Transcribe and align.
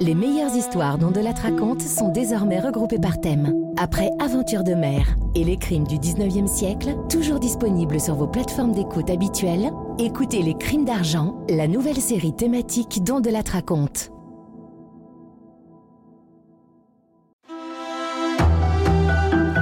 Les 0.00 0.14
meilleures 0.14 0.54
histoires 0.54 0.98
dont 0.98 1.10
Delattre 1.10 1.42
raconte 1.42 1.80
sont 1.80 2.08
désormais 2.08 2.58
regroupées 2.58 2.98
par 2.98 3.20
thème. 3.20 3.54
Après 3.76 4.10
Aventure 4.20 4.64
de 4.64 4.74
mer 4.74 5.16
et 5.34 5.44
les 5.44 5.56
crimes 5.56 5.86
du 5.86 5.96
19e 5.96 6.46
siècle, 6.46 6.96
toujours 7.08 7.38
disponibles 7.38 8.00
sur 8.00 8.14
vos 8.14 8.26
plateformes 8.26 8.72
d'écoute 8.72 9.08
habituelles, 9.08 9.70
écoutez 9.98 10.42
Les 10.42 10.54
crimes 10.54 10.84
d'argent, 10.84 11.36
la 11.48 11.68
nouvelle 11.68 12.00
série 12.00 12.34
thématique 12.34 13.04
dont 13.04 13.20
Delattre 13.20 13.52
raconte. 13.52 14.10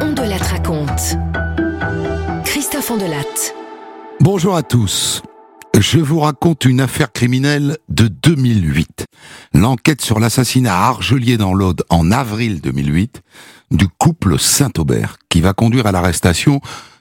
On 0.01 0.15
raconte. 0.39 1.17
Christophe 2.45 2.91
Ondelatte. 2.91 3.55
Bonjour 4.21 4.55
à 4.55 4.63
tous. 4.63 5.23
Je 5.79 5.99
vous 5.99 6.21
raconte 6.21 6.67
une 6.67 6.81
affaire 6.81 7.13
criminelle 7.13 7.79
de 7.89 8.07
2008. 8.07 9.07
L'enquête 9.55 10.03
sur 10.03 10.21
l'assassinat 10.21 10.75
à 10.75 10.89
Argelier 10.89 11.39
dans 11.39 11.55
l'Aude 11.55 11.83
en 11.89 12.11
avril 12.11 12.61
2008 12.61 13.23
du 13.71 13.89
couple 13.89 14.39
Saint-Aubert 14.39 15.17
qui 15.31 15.41
va 15.41 15.55
conduire 15.55 15.87
à 15.87 15.93
l'arrestation 15.93 16.61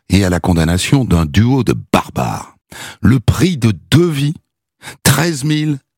et 0.10 0.24
à 0.24 0.30
la 0.30 0.40
condamnation 0.40 1.04
d'un 1.04 1.26
duo 1.26 1.64
de 1.64 1.76
barbares. 1.92 2.56
Le 3.02 3.20
prix 3.20 3.58
de 3.58 3.74
deux 3.92 4.10
vies, 4.10 4.36
13 5.04 5.44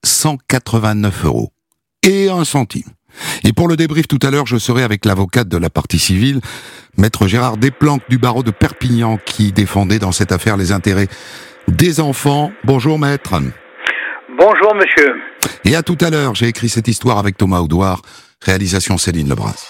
189 0.04 1.26
euros 1.26 1.54
et 2.02 2.30
un 2.30 2.44
centime. 2.44 2.90
Et 3.44 3.54
pour 3.54 3.68
le 3.68 3.77
débrief 3.77 4.08
tout 4.08 4.20
à 4.24 4.32
l'heure, 4.32 4.48
je 4.48 4.58
serai 4.58 4.82
avec 4.82 5.05
l'avocate 5.05 5.48
de 5.48 5.58
la 5.58 5.70
partie 5.70 5.99
civile, 5.99 6.41
maître 6.98 7.27
Gérard 7.27 7.58
Desplanques 7.58 8.10
du 8.10 8.18
barreau 8.18 8.41
de 8.41 8.52
Perpignan, 8.52 9.20
qui 9.24 9.52
défendait 9.52 9.99
dans 9.99 10.12
cette 10.12 10.32
affaire 10.32 10.58
les 10.58 10.71
intérêts 10.71 11.08
des 11.67 11.99
enfants. 11.99 12.52
Bonjour 12.63 12.99
maître. 12.99 13.35
Bonjour 14.38 14.76
monsieur. 14.76 15.16
Et 15.66 15.76
à 15.76 15.84
tout 15.84 15.98
à 16.02 16.09
l'heure, 16.09 16.35
j'ai 16.35 16.48
écrit 16.48 16.70
cette 16.70 16.88
histoire 16.88 17.17
avec 17.17 17.38
Thomas 17.38 17.59
Audouard, 17.59 18.02
réalisation 18.41 18.98
Céline 18.98 19.30
Lebras. 19.30 19.66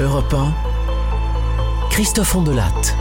Europe 0.00 0.34
1, 0.34 1.88
Christophe 1.90 2.34
Ondelatte. 2.34 2.96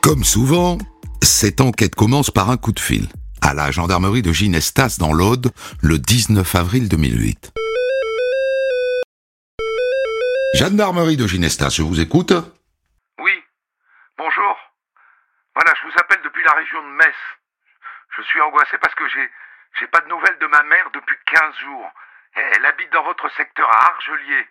Comme 0.00 0.24
souvent, 0.24 0.78
cette 1.22 1.60
enquête 1.60 1.94
commence 1.94 2.30
par 2.30 2.48
un 2.50 2.56
coup 2.56 2.72
de 2.72 2.80
fil 2.80 3.08
à 3.42 3.54
la 3.54 3.70
gendarmerie 3.70 4.22
de 4.22 4.32
Ginestas 4.32 4.96
dans 4.98 5.12
l'Aude 5.12 5.50
le 5.80 5.98
19 5.98 6.54
avril 6.54 6.88
2008. 6.88 7.52
Gendarmerie 10.58 11.16
de 11.16 11.24
Ginestas, 11.24 11.70
je 11.70 11.82
vous 11.82 12.00
écoute. 12.00 12.32
Oui, 13.20 13.44
bonjour. 14.16 14.56
Voilà, 15.54 15.72
je 15.80 15.86
vous 15.86 15.94
appelle 16.00 16.18
depuis 16.24 16.42
la 16.42 16.50
région 16.50 16.82
de 16.82 16.96
Metz. 16.96 17.14
Je 18.16 18.22
suis 18.22 18.40
angoissé 18.40 18.76
parce 18.78 18.94
que 18.96 19.08
j'ai 19.08 19.30
j'ai 19.78 19.86
pas 19.86 20.00
de 20.00 20.08
nouvelles 20.08 20.36
de 20.40 20.48
ma 20.48 20.64
mère 20.64 20.90
depuis 20.92 21.14
15 21.26 21.54
jours. 21.58 21.88
Elle 22.34 22.66
habite 22.66 22.92
dans 22.92 23.04
votre 23.04 23.30
secteur 23.36 23.70
à 23.70 23.92
Argelier. 23.92 24.48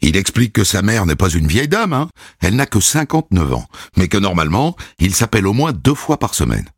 Il 0.00 0.16
explique 0.16 0.54
que 0.54 0.62
sa 0.62 0.82
mère 0.82 1.04
n'est 1.04 1.16
pas 1.16 1.30
une 1.30 1.48
vieille 1.48 1.66
dame, 1.66 1.94
hein. 1.94 2.08
Elle 2.40 2.54
n'a 2.54 2.66
que 2.66 2.78
59 2.78 3.52
ans, 3.52 3.66
mais 3.96 4.06
que 4.06 4.18
normalement, 4.18 4.76
il 5.00 5.16
s'appelle 5.16 5.48
au 5.48 5.52
moins 5.52 5.72
deux 5.72 5.96
fois 5.96 6.18
par 6.18 6.34
semaine. 6.34 6.68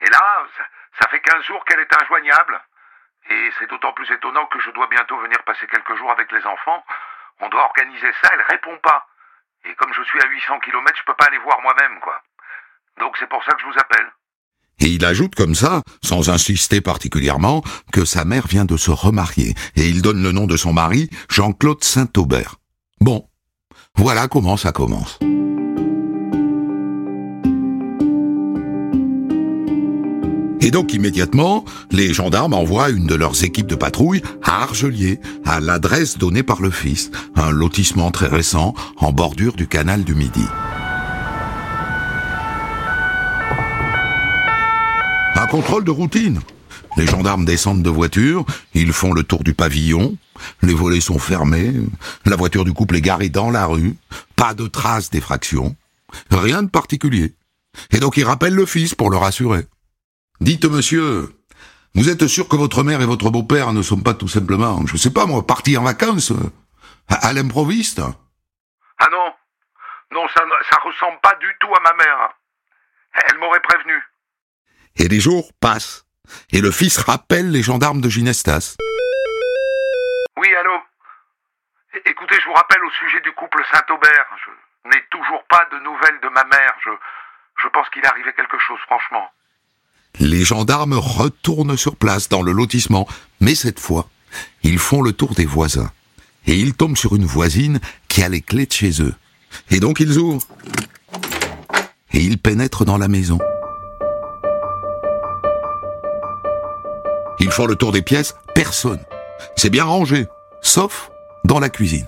Et 0.00 0.10
là, 0.10 0.46
ça, 0.58 0.64
ça 1.00 1.08
fait 1.10 1.20
15 1.20 1.44
jours 1.44 1.64
qu'elle 1.64 1.78
est 1.78 2.02
injoignable. 2.02 2.60
Et 3.30 3.50
c'est 3.60 3.70
d'autant 3.70 3.92
plus 3.92 4.10
étonnant 4.10 4.46
que 4.46 4.58
je 4.58 4.70
dois 4.72 4.88
bientôt 4.88 5.16
venir 5.20 5.40
passer 5.44 5.68
quelques 5.68 5.94
jours 5.96 6.10
avec 6.10 6.32
les 6.32 6.44
enfants. 6.44 6.84
On 7.40 7.48
doit 7.48 7.64
organiser 7.64 8.12
ça, 8.22 8.30
elle 8.32 8.44
répond 8.50 8.76
pas. 8.82 9.06
Et 9.64 9.74
comme 9.74 9.92
je 9.92 10.02
suis 10.04 10.20
à 10.20 10.28
800 10.28 10.60
km, 10.60 10.92
je 10.96 11.04
peux 11.04 11.16
pas 11.16 11.26
aller 11.26 11.38
voir 11.38 11.60
moi-même, 11.62 12.00
quoi. 12.00 12.22
Donc 12.98 13.16
c'est 13.18 13.28
pour 13.28 13.42
ça 13.44 13.52
que 13.52 13.60
je 13.60 13.66
vous 13.66 13.78
appelle. 13.78 14.06
Et 14.80 14.86
il 14.86 15.04
ajoute 15.04 15.34
comme 15.34 15.54
ça, 15.54 15.82
sans 16.02 16.30
insister 16.30 16.80
particulièrement, 16.80 17.62
que 17.92 18.04
sa 18.04 18.24
mère 18.24 18.46
vient 18.46 18.64
de 18.64 18.76
se 18.76 18.90
remarier, 18.90 19.54
et 19.74 19.88
il 19.88 20.02
donne 20.02 20.22
le 20.22 20.32
nom 20.32 20.46
de 20.46 20.56
son 20.56 20.72
mari, 20.72 21.08
Jean-Claude 21.30 21.82
Saint-Aubert. 21.82 22.56
Bon, 23.00 23.28
voilà 23.96 24.28
comment 24.28 24.56
ça 24.56 24.72
commence. 24.72 25.18
Et 30.66 30.72
donc 30.72 30.92
immédiatement, 30.92 31.64
les 31.92 32.12
gendarmes 32.12 32.52
envoient 32.52 32.90
une 32.90 33.06
de 33.06 33.14
leurs 33.14 33.44
équipes 33.44 33.68
de 33.68 33.76
patrouille 33.76 34.20
à 34.42 34.64
Argelier, 34.64 35.20
à 35.44 35.60
l'adresse 35.60 36.18
donnée 36.18 36.42
par 36.42 36.60
le 36.60 36.72
fils, 36.72 37.12
un 37.36 37.52
lotissement 37.52 38.10
très 38.10 38.26
récent 38.26 38.74
en 38.96 39.12
bordure 39.12 39.54
du 39.54 39.68
canal 39.68 40.02
du 40.02 40.16
Midi. 40.16 40.44
Un 45.36 45.46
contrôle 45.46 45.84
de 45.84 45.92
routine. 45.92 46.40
Les 46.96 47.06
gendarmes 47.06 47.44
descendent 47.44 47.84
de 47.84 47.90
voiture, 47.90 48.44
ils 48.74 48.92
font 48.92 49.12
le 49.12 49.22
tour 49.22 49.44
du 49.44 49.54
pavillon, 49.54 50.16
les 50.62 50.74
volets 50.74 51.00
sont 51.00 51.20
fermés, 51.20 51.74
la 52.24 52.34
voiture 52.34 52.64
du 52.64 52.72
couple 52.72 52.96
est 52.96 53.02
garée 53.02 53.28
dans 53.28 53.52
la 53.52 53.66
rue, 53.66 53.94
pas 54.34 54.52
de 54.52 54.66
traces 54.66 55.10
d'effraction, 55.10 55.76
rien 56.32 56.64
de 56.64 56.70
particulier. 56.70 57.34
Et 57.92 58.00
donc 58.00 58.16
ils 58.16 58.24
rappellent 58.24 58.54
le 58.56 58.66
fils 58.66 58.96
pour 58.96 59.10
le 59.10 59.16
rassurer. 59.16 59.64
Dites 60.40 60.64
monsieur, 60.66 61.34
vous 61.94 62.08
êtes 62.08 62.26
sûr 62.26 62.48
que 62.48 62.56
votre 62.56 62.82
mère 62.82 63.00
et 63.00 63.06
votre 63.06 63.30
beau-père 63.30 63.72
ne 63.72 63.82
sont 63.82 64.00
pas 64.00 64.14
tout 64.14 64.28
simplement, 64.28 64.86
je 64.86 64.96
sais 64.96 65.12
pas 65.12 65.26
moi, 65.26 65.46
partis 65.46 65.76
en 65.76 65.82
vacances 65.84 66.32
à, 67.08 67.28
à 67.28 67.32
l'improviste? 67.32 68.00
Ah 68.98 69.08
non, 69.10 69.34
non, 70.12 70.28
ça, 70.28 70.44
ne- 70.44 70.64
ça 70.70 70.76
ressemble 70.84 71.18
pas 71.22 71.34
du 71.36 71.48
tout 71.60 71.72
à 71.74 71.80
ma 71.80 71.92
mère. 71.94 72.30
Elle 73.28 73.38
m'aurait 73.38 73.60
prévenu. 73.62 74.02
Et 74.96 75.08
les 75.08 75.20
jours 75.20 75.50
passent, 75.60 76.04
et 76.52 76.60
le 76.60 76.70
fils 76.70 76.98
rappelle 76.98 77.50
les 77.50 77.62
gendarmes 77.62 78.00
de 78.02 78.08
Ginestas. 78.08 78.76
Oui, 80.38 80.54
allô? 80.54 80.78
Écoutez, 82.04 82.36
je 82.40 82.46
vous 82.46 82.52
rappelle 82.52 82.84
au 82.84 82.90
sujet 82.90 83.20
du 83.22 83.32
couple 83.32 83.62
Saint-Aubert. 83.72 84.26
Je 84.44 84.90
n'ai 84.90 85.02
toujours 85.10 85.42
pas 85.48 85.66
de 85.72 85.78
nouvelles 85.78 86.20
de 86.20 86.28
ma 86.28 86.44
mère. 86.44 86.74
Je, 86.84 86.90
je 87.62 87.68
pense 87.68 87.88
qu'il 87.88 88.04
est 88.04 88.06
arrivé 88.08 88.32
quelque 88.34 88.58
chose, 88.58 88.78
franchement. 88.86 89.30
Les 90.20 90.44
gendarmes 90.44 90.94
retournent 90.94 91.76
sur 91.76 91.96
place 91.96 92.28
dans 92.28 92.42
le 92.42 92.52
lotissement, 92.52 93.06
mais 93.40 93.54
cette 93.54 93.80
fois, 93.80 94.08
ils 94.62 94.78
font 94.78 95.02
le 95.02 95.12
tour 95.12 95.34
des 95.34 95.44
voisins. 95.44 95.90
Et 96.46 96.56
ils 96.56 96.74
tombent 96.74 96.96
sur 96.96 97.16
une 97.16 97.24
voisine 97.24 97.80
qui 98.08 98.22
a 98.22 98.28
les 98.28 98.40
clés 98.40 98.66
de 98.66 98.72
chez 98.72 99.02
eux. 99.02 99.14
Et 99.70 99.80
donc 99.80 100.00
ils 100.00 100.18
ouvrent. 100.18 100.46
Et 102.12 102.20
ils 102.20 102.38
pénètrent 102.38 102.84
dans 102.84 102.98
la 102.98 103.08
maison. 103.08 103.38
Ils 107.40 107.50
font 107.50 107.66
le 107.66 107.76
tour 107.76 107.92
des 107.92 108.02
pièces, 108.02 108.34
personne. 108.54 109.00
C'est 109.56 109.70
bien 109.70 109.84
rangé, 109.84 110.26
sauf 110.62 111.10
dans 111.44 111.60
la 111.60 111.68
cuisine. 111.68 112.06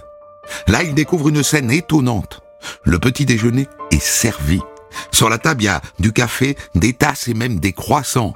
Là, 0.66 0.82
ils 0.82 0.94
découvrent 0.94 1.28
une 1.28 1.42
scène 1.42 1.70
étonnante. 1.70 2.40
Le 2.84 2.98
petit 2.98 3.26
déjeuner 3.26 3.68
est 3.90 4.02
servi. 4.02 4.60
Sur 5.12 5.28
la 5.30 5.38
table, 5.38 5.62
il 5.62 5.66
y 5.66 5.68
a 5.68 5.80
du 5.98 6.12
café, 6.12 6.56
des 6.74 6.92
tasses 6.92 7.28
et 7.28 7.34
même 7.34 7.58
des 7.60 7.72
croissants. 7.72 8.34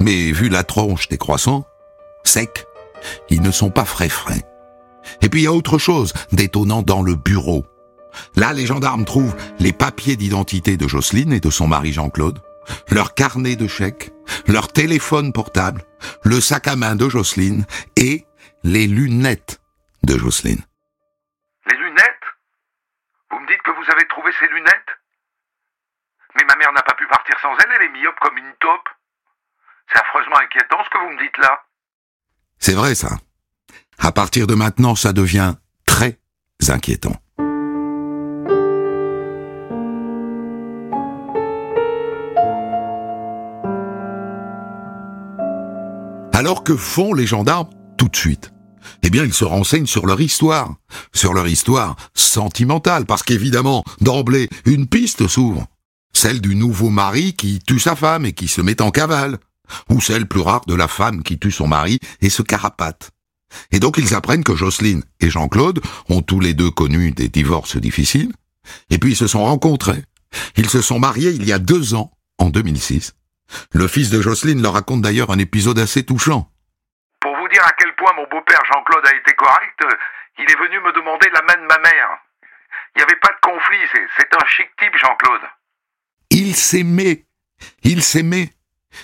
Mais 0.00 0.32
vu 0.32 0.48
la 0.48 0.64
tronche 0.64 1.08
des 1.08 1.18
croissants, 1.18 1.66
secs, 2.24 2.66
ils 3.28 3.42
ne 3.42 3.50
sont 3.50 3.70
pas 3.70 3.84
frais 3.84 4.08
frais. 4.08 4.42
Et 5.20 5.28
puis 5.28 5.42
il 5.42 5.44
y 5.44 5.48
a 5.48 5.52
autre 5.52 5.78
chose 5.78 6.14
d'étonnant 6.32 6.82
dans 6.82 7.02
le 7.02 7.14
bureau. 7.14 7.64
Là, 8.36 8.52
les 8.52 8.66
gendarmes 8.66 9.04
trouvent 9.04 9.36
les 9.58 9.72
papiers 9.72 10.16
d'identité 10.16 10.76
de 10.76 10.88
Jocelyne 10.88 11.32
et 11.32 11.40
de 11.40 11.50
son 11.50 11.66
mari 11.66 11.92
Jean-Claude, 11.92 12.40
leur 12.88 13.14
carnet 13.14 13.56
de 13.56 13.66
chèques, 13.66 14.12
leur 14.46 14.68
téléphone 14.68 15.32
portable, 15.32 15.84
le 16.22 16.40
sac 16.40 16.68
à 16.68 16.76
main 16.76 16.96
de 16.96 17.08
Jocelyne 17.08 17.66
et 17.96 18.24
les 18.62 18.86
lunettes 18.86 19.60
de 20.04 20.16
Jocelyne. 20.16 20.62
Les 21.66 21.76
lunettes? 21.76 22.26
Vous 23.30 23.40
me 23.40 23.46
dites 23.46 23.62
que 23.62 23.70
vous 23.70 23.92
avez 23.92 24.06
trouvé 24.08 24.30
ces 24.40 24.46
lunettes? 24.48 25.03
Mais 26.36 26.44
ma 26.44 26.56
mère 26.56 26.72
n'a 26.72 26.82
pas 26.82 26.94
pu 26.94 27.06
partir 27.06 27.38
sans 27.40 27.56
elles, 27.58 27.70
elle 27.76 27.86
est 27.86 28.00
myope 28.00 28.18
comme 28.20 28.36
une 28.38 28.52
taupe. 28.60 28.88
C'est 29.92 30.00
affreusement 30.00 30.38
inquiétant 30.38 30.82
ce 30.84 30.90
que 30.90 30.98
vous 30.98 31.10
me 31.10 31.22
dites 31.22 31.38
là. 31.38 31.62
C'est 32.58 32.74
vrai 32.74 32.94
ça. 32.94 33.16
À 33.98 34.12
partir 34.12 34.46
de 34.46 34.54
maintenant, 34.54 34.94
ça 34.94 35.12
devient 35.12 35.54
très 35.86 36.18
inquiétant. 36.68 37.16
Alors 46.32 46.64
que 46.64 46.76
font 46.76 47.14
les 47.14 47.26
gendarmes 47.26 47.70
tout 47.96 48.08
de 48.08 48.16
suite? 48.16 48.52
Eh 49.02 49.10
bien, 49.10 49.24
ils 49.24 49.32
se 49.32 49.44
renseignent 49.44 49.86
sur 49.86 50.06
leur 50.06 50.20
histoire, 50.20 50.74
sur 51.12 51.32
leur 51.32 51.46
histoire 51.46 51.96
sentimentale, 52.14 53.06
parce 53.06 53.22
qu'évidemment, 53.22 53.84
d'emblée, 54.00 54.48
une 54.66 54.88
piste 54.88 55.28
s'ouvre. 55.28 55.66
Celle 56.16 56.40
du 56.40 56.54
nouveau 56.54 56.90
mari 56.90 57.34
qui 57.34 57.58
tue 57.58 57.80
sa 57.80 57.96
femme 57.96 58.24
et 58.24 58.32
qui 58.32 58.48
se 58.48 58.60
met 58.60 58.80
en 58.80 58.90
cavale, 58.90 59.38
ou 59.88 60.00
celle 60.00 60.26
plus 60.26 60.40
rare 60.40 60.64
de 60.66 60.74
la 60.74 60.88
femme 60.88 61.22
qui 61.22 61.38
tue 61.38 61.50
son 61.50 61.66
mari 61.68 61.98
et 62.20 62.30
se 62.30 62.42
carapate. 62.42 63.10
Et 63.70 63.80
donc 63.80 63.98
ils 63.98 64.14
apprennent 64.14 64.44
que 64.44 64.56
Jocelyne 64.56 65.02
et 65.20 65.30
Jean-Claude 65.30 65.80
ont 66.08 66.22
tous 66.22 66.40
les 66.40 66.54
deux 66.54 66.70
connu 66.70 67.12
des 67.12 67.28
divorces 67.28 67.76
difficiles, 67.76 68.32
et 68.90 68.98
puis 68.98 69.12
ils 69.12 69.16
se 69.16 69.26
sont 69.26 69.44
rencontrés. 69.44 70.04
Ils 70.56 70.70
se 70.70 70.82
sont 70.82 70.98
mariés 70.98 71.30
il 71.30 71.46
y 71.46 71.52
a 71.52 71.58
deux 71.58 71.94
ans, 71.94 72.10
en 72.38 72.50
2006. 72.50 73.14
Le 73.72 73.86
fils 73.86 74.10
de 74.10 74.20
Jocelyne 74.20 74.62
leur 74.62 74.72
raconte 74.72 75.02
d'ailleurs 75.02 75.30
un 75.30 75.38
épisode 75.38 75.78
assez 75.78 76.04
touchant. 76.04 76.50
Pour 77.20 77.36
vous 77.36 77.48
dire 77.48 77.64
à 77.64 77.72
quel 77.78 77.94
point 77.96 78.12
mon 78.16 78.26
beau-père 78.28 78.60
Jean-Claude 78.72 79.06
a 79.06 79.14
été 79.14 79.32
correct, 79.34 79.78
euh, 79.84 79.96
il 80.38 80.50
est 80.50 80.58
venu 80.58 80.80
me 80.80 80.92
demander 80.92 81.28
la 81.32 81.42
main 81.42 81.62
de 81.62 81.66
ma 81.66 81.78
mère. 81.78 82.08
Il 82.94 82.98
n'y 82.98 83.02
avait 83.04 83.20
pas 83.20 83.30
de 83.30 83.40
conflit, 83.42 83.78
c'est, 83.92 84.06
c'est 84.18 84.34
un 84.34 84.46
chic 84.46 84.68
type 84.78 84.96
Jean-Claude. 84.96 85.42
Ils 86.34 86.56
s'aimaient. 86.56 87.26
Ils 87.84 88.02
s'aimaient. 88.02 88.50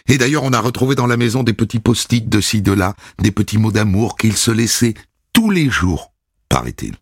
Et 0.08 0.18
d'ailleurs, 0.18 0.42
on 0.42 0.52
a 0.52 0.58
retrouvé 0.58 0.96
dans 0.96 1.06
la 1.06 1.16
maison 1.16 1.44
des 1.44 1.52
petits 1.52 1.78
post-it 1.78 2.28
de 2.28 2.40
ci, 2.40 2.60
de 2.60 2.72
là, 2.72 2.96
des 3.20 3.30
petits 3.30 3.56
mots 3.56 3.70
d'amour 3.70 4.16
qu'ils 4.16 4.36
se 4.36 4.50
laissaient 4.50 4.94
tous 5.32 5.50
les 5.50 5.70
jours, 5.70 6.12
paraît-il. 6.48 6.96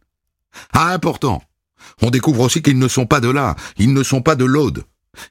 Ah, 0.74 0.92
important. 0.92 1.42
On 2.02 2.10
découvre 2.10 2.42
aussi 2.42 2.60
qu'ils 2.60 2.78
ne 2.78 2.88
sont 2.88 3.06
pas 3.06 3.20
de 3.20 3.30
là, 3.30 3.56
ils 3.78 3.94
ne 3.94 4.02
sont 4.02 4.20
pas 4.20 4.36
de 4.36 4.44
l'Aude. 4.44 4.84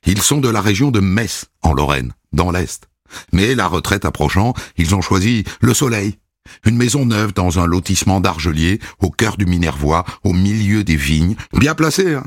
Ils 0.07 0.21
sont 0.23 0.39
de 0.39 0.49
la 0.49 0.61
région 0.61 0.89
de 0.89 0.99
Metz, 0.99 1.45
en 1.61 1.73
Lorraine, 1.73 2.13
dans 2.33 2.49
l'Est. 2.49 2.89
Mais 3.31 3.53
la 3.53 3.67
retraite 3.67 4.03
approchant, 4.03 4.55
ils 4.77 4.95
ont 4.95 5.01
choisi 5.01 5.43
le 5.61 5.75
soleil. 5.75 6.17
Une 6.65 6.75
maison 6.75 7.05
neuve 7.05 7.33
dans 7.33 7.59
un 7.59 7.67
lotissement 7.67 8.19
d'Argelier, 8.19 8.79
au 8.99 9.11
cœur 9.11 9.37
du 9.37 9.45
Minervois, 9.45 10.05
au 10.23 10.33
milieu 10.33 10.83
des 10.83 10.95
vignes, 10.95 11.35
bien 11.53 11.75
placé, 11.75 12.15
hein. 12.15 12.23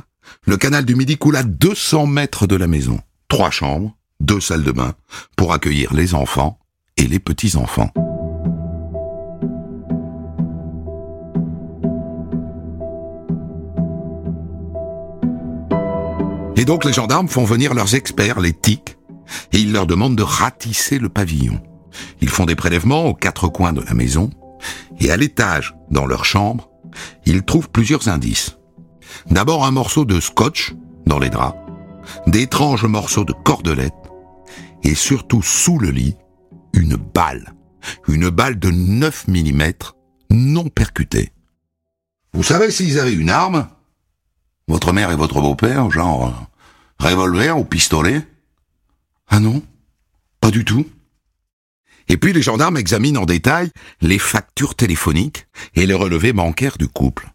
Le 0.47 0.57
canal 0.57 0.85
du 0.85 0.95
Midi 0.95 1.17
coule 1.17 1.37
à 1.37 1.43
200 1.43 2.07
mètres 2.07 2.47
de 2.47 2.57
la 2.57 2.67
maison. 2.67 3.01
Trois 3.29 3.51
chambres, 3.51 3.97
deux 4.21 4.41
salles 4.41 4.65
de 4.65 4.73
bain, 4.73 4.95
pour 5.37 5.53
accueillir 5.53 5.95
les 5.95 6.15
enfants 6.15 6.59
et 6.97 7.07
les 7.07 7.19
petits-enfants. 7.19 7.91
Et 16.57 16.67
donc 16.67 16.85
les 16.85 16.93
gendarmes 16.93 17.29
font 17.29 17.45
venir 17.45 17.73
leurs 17.73 17.95
experts, 17.95 18.41
les 18.41 18.53
TIC, 18.53 18.99
et 19.53 19.59
ils 19.59 19.73
leur 19.73 19.87
demandent 19.87 20.17
de 20.17 20.23
ratisser 20.23 20.99
le 20.99 21.09
pavillon. 21.09 21.61
Ils 22.21 22.29
font 22.29 22.45
des 22.45 22.55
prélèvements 22.55 23.07
aux 23.07 23.15
quatre 23.15 23.49
coins 23.49 23.73
de 23.73 23.81
la 23.81 23.95
maison, 23.95 24.31
et 24.99 25.11
à 25.11 25.17
l'étage, 25.17 25.75
dans 25.91 26.05
leur 26.05 26.27
chambre, 26.27 26.71
ils 27.25 27.43
trouvent 27.45 27.71
plusieurs 27.71 28.09
indices. 28.09 28.59
D'abord 29.31 29.65
un 29.65 29.71
morceau 29.71 30.05
de 30.05 30.21
scotch 30.21 30.75
dans 31.07 31.19
les 31.19 31.31
draps, 31.31 31.59
d'étranges 32.27 32.85
morceaux 32.85 33.25
de 33.25 33.33
cordelette, 33.33 33.93
et 34.83 34.95
surtout 34.95 35.43
sous 35.43 35.79
le 35.79 35.91
lit, 35.91 36.17
une 36.73 36.97
balle. 36.97 37.55
Une 38.09 38.29
balle 38.29 38.59
de 38.59 38.71
9 38.71 39.29
mm 39.29 39.73
non 40.31 40.69
percutée. 40.69 41.33
Vous 42.33 42.43
savez 42.43 42.71
s'ils 42.71 43.01
avaient 43.01 43.13
une 43.13 43.31
arme 43.31 43.69
Votre 44.69 44.93
mère 44.93 45.11
et 45.11 45.17
votre 45.17 45.41
beau-père, 45.41 45.91
genre 45.91 46.29
euh, 46.29 47.05
revolver 47.05 47.59
ou 47.59 47.65
pistolet? 47.65 48.23
Ah 49.29 49.41
non 49.41 49.63
Pas 50.41 50.51
du 50.51 50.65
tout. 50.65 50.87
Et 52.09 52.17
puis 52.17 52.33
les 52.33 52.43
gendarmes 52.43 52.77
examinent 52.77 53.23
en 53.23 53.27
détail 53.27 53.71
les 54.01 54.19
factures 54.19 54.75
téléphoniques 54.75 55.47
et 55.75 55.87
les 55.87 55.95
relevés 55.95 56.33
bancaires 56.33 56.77
du 56.77 56.89
couple. 56.89 57.31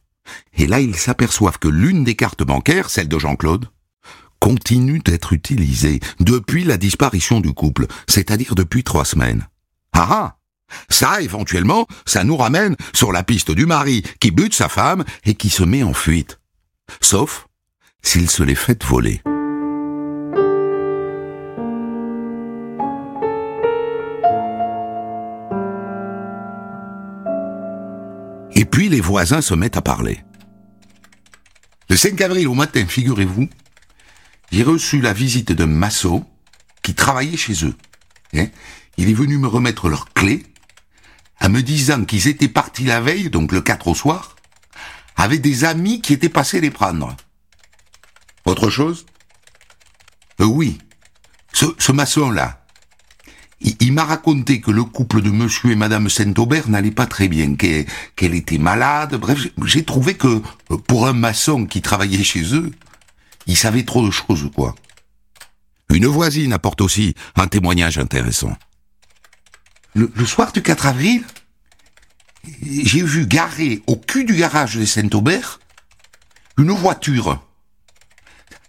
Et 0.57 0.68
là, 0.68 0.80
ils 0.80 0.95
s'aperçoivent 0.95 1.60
que 1.60 1.68
l'une 1.68 2.04
des 2.04 2.16
cartes 2.16 2.44
bancaires, 2.44 2.89
celle 2.89 3.07
de 3.07 3.19
Jean-Claude, 3.19 3.69
continue 4.39 5.00
d'être 5.00 5.33
utilisée 5.33 6.00
depuis 6.19 6.63
la 6.63 6.77
disparition 6.77 7.39
du 7.39 7.54
couple, 7.54 7.88
c'est-à-dire 8.07 8.56
depuis 8.56 8.83
trois 8.83 9.06
semaines. 9.06 9.48
Ah 9.94 10.07
ah 10.10 10.38
Ça, 10.89 11.22
éventuellement, 11.22 11.88
ça 12.06 12.24
nous 12.24 12.38
ramène 12.38 12.75
sur 12.94 13.12
la 13.12 13.24
piste 13.24 13.51
du 13.51 13.66
mari 13.66 14.04
qui 14.19 14.31
bute 14.31 14.54
sa 14.54 14.69
femme 14.69 15.04
et 15.24 15.36
qui 15.36 15.50
se 15.50 15.63
met 15.63 15.83
en 15.83 15.94
fuite. 15.94 16.39
Sauf 17.01 17.48
s'il 18.04 18.30
se 18.30 18.44
les 18.44 18.56
fait 18.56 18.83
voler. 18.83 19.21
Et 28.53 28.65
puis 28.65 28.89
les 28.89 29.01
voisins 29.01 29.42
se 29.42 29.53
mettent 29.53 29.77
à 29.77 29.81
parler. 29.81 30.24
Le 31.89 31.97
5 31.97 32.19
avril 32.21 32.47
au 32.47 32.53
matin, 32.53 32.86
figurez-vous, 32.88 33.47
j'ai 34.51 34.63
reçu 34.63 35.01
la 35.01 35.13
visite 35.13 35.51
d'un 35.51 35.68
maçon 35.68 36.25
qui 36.81 36.94
travaillait 36.95 37.38
chez 37.38 37.65
eux. 37.65 37.75
Hein. 38.36 38.47
Il 38.97 39.09
est 39.09 39.13
venu 39.13 39.38
me 39.38 39.47
remettre 39.47 39.89
leurs 39.89 40.13
clés 40.13 40.45
en 41.42 41.50
me 41.50 41.62
disant 41.62 42.06
qu'ils 42.06 42.27
étaient 42.27 42.47
partis 42.47 42.86
la 42.86 43.01
veille, 43.01 43.30
donc 43.30 43.51
le 43.51 43.62
4 43.62 43.88
au 43.88 43.95
soir, 43.95 44.36
avec 45.18 45.42
des 45.42 45.63
amis 45.65 46.01
qui 46.01 46.13
étaient 46.13 46.30
passés 46.30 46.62
les 46.62 46.71
prendre. 46.71 47.15
Autre 48.45 48.69
chose? 48.69 49.06
Euh, 50.39 50.45
Oui, 50.45 50.77
ce, 51.53 51.65
ce 51.77 51.92
maçon-là, 51.92 52.65
il, 53.80 53.94
m'a 53.94 54.04
raconté 54.04 54.62
que 54.62 54.72
le 54.72 54.84
couple 54.84 55.22
de 55.22 55.30
monsieur 55.32 55.72
et 55.72 55.76
madame 55.76 56.10
Saint-Aubert 56.10 56.70
n'allait 56.70 56.92
pas 56.92 57.06
très 57.08 57.28
bien, 57.28 57.56
qu'elle 57.56 58.34
était 58.36 58.58
malade. 58.58 59.16
Bref, 59.16 59.40
j'ai- 59.40 59.54
j'ai 59.66 59.84
trouvé 59.84 60.14
que 60.16 60.42
euh, 60.72 60.78
pour 60.88 61.08
un 61.08 61.14
maçon 61.14 61.66
qui 61.66 61.82
travaillait 61.82 62.24
chez 62.24 62.54
eux, 62.56 62.72
il 63.48 63.58
savait 63.58 63.84
trop 63.84 64.06
de 64.06 64.12
choses, 64.12 64.50
quoi. 64.56 64.76
Une 65.94 66.06
voisine 66.08 66.54
apporte 66.54 66.82
aussi 66.82 67.16
un 67.36 67.48
témoignage 67.48 67.98
intéressant. 67.98 68.56
Le, 69.94 70.12
le 70.16 70.26
soir 70.26 70.52
du 70.52 70.62
4 70.62 70.88
avril, 70.88 71.24
j'ai 72.62 73.02
vu 73.04 73.26
garer 73.26 73.82
au 73.88 73.96
cul 73.96 74.26
du 74.26 74.36
garage 74.36 74.76
des 74.78 74.86
Saint-Aubert 74.86 75.60
une 76.58 76.72
voiture. 76.72 77.42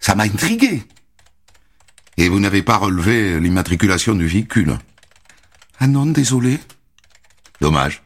Ça 0.01 0.15
m'a 0.15 0.25
intrigué. 0.25 0.83
Et 2.19 2.29
vous 2.29 2.41
n'avez 2.41 2.63
pas 2.63 2.79
relevé 2.79 3.39
l'immatriculation 3.41 4.15
du 4.15 4.27
véhicule 4.27 4.79
Ah 5.79 5.87
non, 5.87 6.07
désolé. 6.07 6.59
Dommage. 7.61 8.03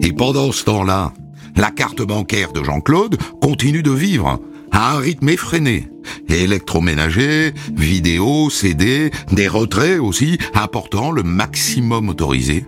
Et 0.00 0.12
pendant 0.12 0.52
ce 0.52 0.64
temps-là, 0.64 1.12
la 1.56 1.70
carte 1.70 2.02
bancaire 2.02 2.52
de 2.52 2.64
Jean-Claude 2.64 3.18
continue 3.40 3.82
de 3.82 3.90
vivre 3.90 4.40
à 4.72 4.94
un 4.94 4.98
rythme 4.98 5.28
effréné. 5.28 5.88
Électroménager, 6.28 7.52
vidéo, 7.74 8.50
CD, 8.50 9.10
des 9.32 9.48
retraits 9.48 10.00
aussi, 10.00 10.38
important 10.54 11.10
le 11.10 11.22
maximum 11.22 12.08
autorisé. 12.08 12.64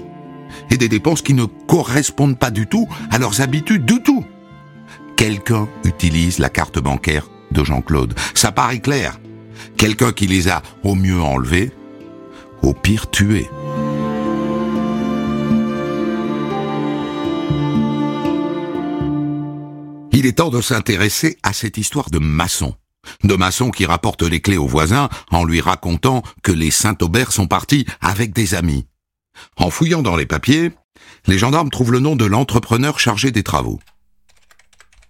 Et 0.70 0.76
des 0.76 0.88
dépenses 0.88 1.22
qui 1.22 1.34
ne 1.34 1.44
correspondent 1.44 2.38
pas 2.38 2.50
du 2.50 2.66
tout 2.66 2.86
à 3.10 3.18
leurs 3.18 3.40
habitudes 3.40 3.86
du 3.86 4.02
tout. 4.02 4.24
Quelqu'un 5.16 5.66
utilise 5.84 6.38
la 6.38 6.50
carte 6.50 6.78
bancaire 6.78 7.26
de 7.50 7.64
Jean-Claude. 7.64 8.14
Ça 8.34 8.52
paraît 8.52 8.80
clair. 8.80 9.18
Quelqu'un 9.78 10.12
qui 10.12 10.26
les 10.26 10.48
a 10.48 10.62
au 10.84 10.94
mieux 10.94 11.20
enlevés, 11.20 11.72
au 12.62 12.74
pire 12.74 13.10
tués. 13.10 13.48
Il 20.12 20.26
est 20.26 20.36
temps 20.36 20.50
de 20.50 20.60
s'intéresser 20.60 21.38
à 21.42 21.54
cette 21.54 21.78
histoire 21.78 22.10
de 22.10 22.18
maçon. 22.18 22.74
De 23.24 23.36
maçon 23.36 23.70
qui 23.70 23.86
rapporte 23.86 24.22
les 24.22 24.40
clés 24.40 24.58
au 24.58 24.66
voisin 24.66 25.08
en 25.30 25.44
lui 25.44 25.62
racontant 25.62 26.22
que 26.42 26.52
les 26.52 26.70
Saint-Aubert 26.70 27.32
sont 27.32 27.46
partis 27.46 27.86
avec 28.02 28.34
des 28.34 28.54
amis. 28.54 28.86
En 29.56 29.70
fouillant 29.70 30.02
dans 30.02 30.16
les 30.16 30.26
papiers, 30.26 30.72
les 31.26 31.38
gendarmes 31.38 31.70
trouvent 31.70 31.92
le 31.92 32.00
nom 32.00 32.16
de 32.16 32.26
l'entrepreneur 32.26 32.98
chargé 32.98 33.30
des 33.30 33.42
travaux. 33.42 33.80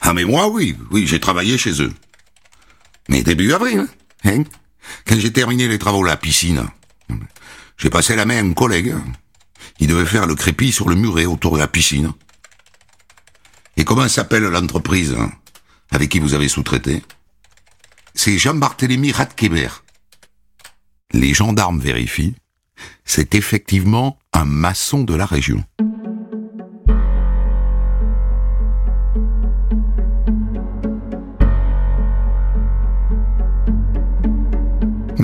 Ah 0.00 0.12
mais 0.12 0.24
moi 0.24 0.48
oui, 0.48 0.76
oui, 0.90 1.06
j'ai 1.06 1.20
travaillé 1.20 1.58
chez 1.58 1.82
eux. 1.82 1.92
Mais 3.08 3.22
début 3.22 3.52
avril, 3.52 3.80
hein, 3.80 3.88
hein, 4.24 4.44
quand 5.06 5.18
j'ai 5.18 5.32
terminé 5.32 5.68
les 5.68 5.78
travaux 5.78 6.04
à 6.04 6.08
la 6.08 6.16
piscine, 6.16 6.66
j'ai 7.76 7.90
passé 7.90 8.16
la 8.16 8.24
main 8.24 8.38
à 8.38 8.46
un 8.46 8.52
collègue. 8.52 8.94
Il 9.78 9.88
devait 9.88 10.06
faire 10.06 10.26
le 10.26 10.34
crépi 10.34 10.72
sur 10.72 10.88
le 10.88 10.96
muret 10.96 11.26
autour 11.26 11.54
de 11.54 11.58
la 11.58 11.68
piscine. 11.68 12.12
Et 13.76 13.84
comment 13.84 14.08
s'appelle 14.08 14.44
l'entreprise 14.44 15.14
hein, 15.18 15.30
avec 15.90 16.10
qui 16.10 16.18
vous 16.18 16.34
avez 16.34 16.48
sous-traité? 16.48 17.02
C'est 18.14 18.38
Jean-Barthélemy 18.38 19.12
Radkeber. 19.12 19.68
Les 21.12 21.34
gendarmes 21.34 21.78
vérifient, 21.78 22.34
c'est 23.04 23.34
effectivement 23.34 24.18
un 24.32 24.44
maçon 24.44 25.04
de 25.04 25.14
la 25.14 25.26
région. 25.26 25.62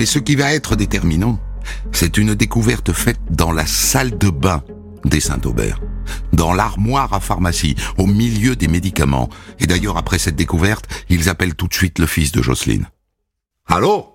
Mais 0.03 0.07
ce 0.07 0.19
qui 0.19 0.35
va 0.35 0.53
être 0.53 0.75
déterminant, 0.75 1.39
c'est 1.93 2.17
une 2.17 2.35
découverte 2.35 2.91
faite 2.91 3.21
dans 3.29 3.53
la 3.53 3.65
salle 3.65 4.17
de 4.17 4.29
bain 4.29 4.61
des 5.05 5.21
Saint-Aubert, 5.21 5.79
dans 6.33 6.53
l'armoire 6.53 7.13
à 7.13 7.21
pharmacie, 7.21 7.77
au 7.97 8.05
milieu 8.05 8.57
des 8.57 8.67
médicaments. 8.67 9.29
Et 9.61 9.65
d'ailleurs, 9.65 9.95
après 9.95 10.19
cette 10.19 10.35
découverte, 10.35 10.89
ils 11.07 11.29
appellent 11.29 11.55
tout 11.55 11.69
de 11.69 11.73
suite 11.73 11.99
le 11.99 12.05
fils 12.05 12.33
de 12.33 12.41
Jocelyne. 12.41 12.89
Allô? 13.65 14.09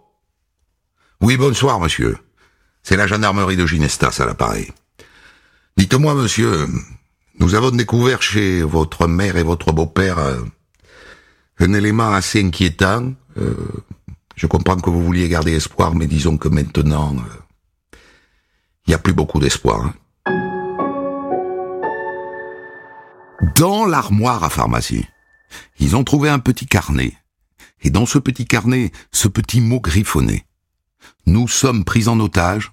Oui, 1.22 1.38
bonsoir, 1.38 1.80
monsieur. 1.80 2.18
C'est 2.82 2.98
la 2.98 3.06
gendarmerie 3.06 3.56
de 3.56 3.64
Ginestas 3.64 4.20
à 4.20 4.26
l'appareil. 4.26 4.70
Dites-moi, 5.78 6.12
monsieur, 6.12 6.68
nous 7.40 7.54
avons 7.54 7.70
découvert 7.70 8.20
chez 8.20 8.60
votre 8.60 9.06
mère 9.06 9.38
et 9.38 9.42
votre 9.42 9.72
beau-père 9.72 10.18
euh, 10.18 10.36
un 11.60 11.72
élément 11.72 12.12
assez 12.12 12.44
inquiétant 12.44 13.14
Euh, 13.38 13.54
je 14.38 14.46
comprends 14.46 14.76
que 14.76 14.88
vous 14.88 15.02
vouliez 15.02 15.28
garder 15.28 15.56
espoir, 15.56 15.96
mais 15.96 16.06
disons 16.06 16.36
que 16.36 16.48
maintenant, 16.48 17.16
euh, 17.16 17.98
il 18.86 18.90
n'y 18.90 18.94
a 18.94 18.98
plus 18.98 19.12
beaucoup 19.12 19.40
d'espoir. 19.40 19.84
Hein. 19.84 19.94
Dans 23.56 23.84
l'armoire 23.84 24.44
à 24.44 24.48
pharmacie, 24.48 25.06
ils 25.80 25.96
ont 25.96 26.04
trouvé 26.04 26.28
un 26.28 26.38
petit 26.38 26.66
carnet. 26.66 27.14
Et 27.82 27.90
dans 27.90 28.06
ce 28.06 28.18
petit 28.20 28.46
carnet, 28.46 28.92
ce 29.10 29.26
petit 29.26 29.60
mot 29.60 29.80
griffonné. 29.80 30.44
Nous 31.26 31.48
sommes 31.48 31.84
pris 31.84 32.06
en 32.06 32.20
otage. 32.20 32.70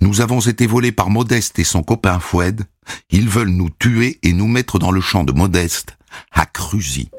Nous 0.00 0.20
avons 0.20 0.38
été 0.38 0.68
volés 0.68 0.92
par 0.92 1.10
Modeste 1.10 1.58
et 1.58 1.64
son 1.64 1.82
copain 1.82 2.20
Foued. 2.20 2.62
Ils 3.10 3.28
veulent 3.28 3.48
nous 3.48 3.70
tuer 3.70 4.20
et 4.22 4.32
nous 4.32 4.46
mettre 4.46 4.78
dans 4.78 4.92
le 4.92 5.00
champ 5.00 5.24
de 5.24 5.32
Modeste, 5.32 5.98
à 6.30 6.46
Cruzy. 6.46 7.10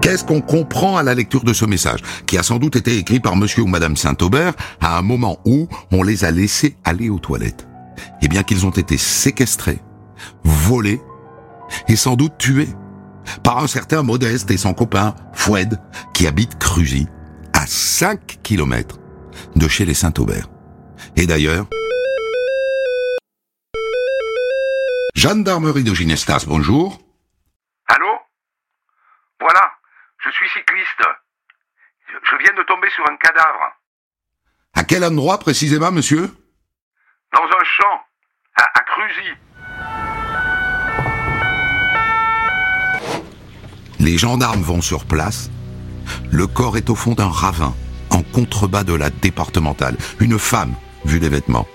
Qu'est-ce 0.00 0.24
qu'on 0.24 0.40
comprend 0.40 0.96
à 0.96 1.02
la 1.02 1.14
lecture 1.14 1.42
de 1.44 1.52
ce 1.52 1.64
message, 1.64 2.00
qui 2.26 2.38
a 2.38 2.42
sans 2.42 2.58
doute 2.58 2.76
été 2.76 2.96
écrit 2.96 3.20
par 3.20 3.36
monsieur 3.36 3.62
ou 3.62 3.66
madame 3.66 3.96
Saint-Aubert 3.96 4.54
à 4.80 4.98
un 4.98 5.02
moment 5.02 5.38
où 5.44 5.68
on 5.90 6.02
les 6.02 6.24
a 6.24 6.30
laissés 6.30 6.76
aller 6.84 7.10
aux 7.10 7.18
toilettes? 7.18 7.66
Eh 8.22 8.28
bien 8.28 8.42
qu'ils 8.42 8.66
ont 8.66 8.70
été 8.70 8.96
séquestrés, 8.98 9.80
volés 10.44 11.00
et 11.88 11.96
sans 11.96 12.14
doute 12.14 12.38
tués 12.38 12.68
par 13.42 13.58
un 13.58 13.66
certain 13.66 14.02
Modeste 14.02 14.50
et 14.50 14.56
son 14.56 14.74
copain 14.74 15.14
Foued, 15.32 15.80
qui 16.14 16.26
habite 16.26 16.58
Cruzy, 16.58 17.08
à 17.52 17.66
5 17.66 18.42
kilomètres 18.42 18.98
de 19.56 19.66
chez 19.66 19.84
les 19.84 19.94
Saint-Aubert. 19.94 20.48
Et 21.16 21.26
d'ailleurs... 21.26 21.66
Gendarmerie 25.14 25.82
de 25.82 25.94
Ginestas, 25.94 26.44
bonjour. 26.46 26.98
Allô 27.88 28.12
Voilà, 29.40 29.62
je 30.26 30.30
suis 30.32 30.48
cycliste. 30.48 31.02
Je 32.08 32.36
viens 32.38 32.54
de 32.56 32.62
tomber 32.64 32.88
sur 32.90 33.04
un 33.08 33.16
cadavre. 33.16 33.72
À 34.74 34.84
quel 34.84 35.04
endroit 35.04 35.38
précisément, 35.38 35.92
monsieur? 35.92 36.30
Dans 37.32 37.44
un 37.44 37.64
champ, 37.64 38.00
à, 38.56 38.62
à 38.62 38.82
Cruzy. 38.82 39.30
Les 44.00 44.18
gendarmes 44.18 44.62
vont 44.62 44.82
sur 44.82 45.04
place. 45.06 45.50
Le 46.30 46.46
corps 46.46 46.76
est 46.76 46.90
au 46.90 46.94
fond 46.94 47.14
d'un 47.14 47.28
ravin, 47.28 47.74
en 48.10 48.22
contrebas 48.22 48.84
de 48.84 48.94
la 48.94 49.10
départementale. 49.10 49.96
Une 50.20 50.38
femme, 50.38 50.74
vu 51.04 51.18
les 51.18 51.28
vêtements. 51.28 51.66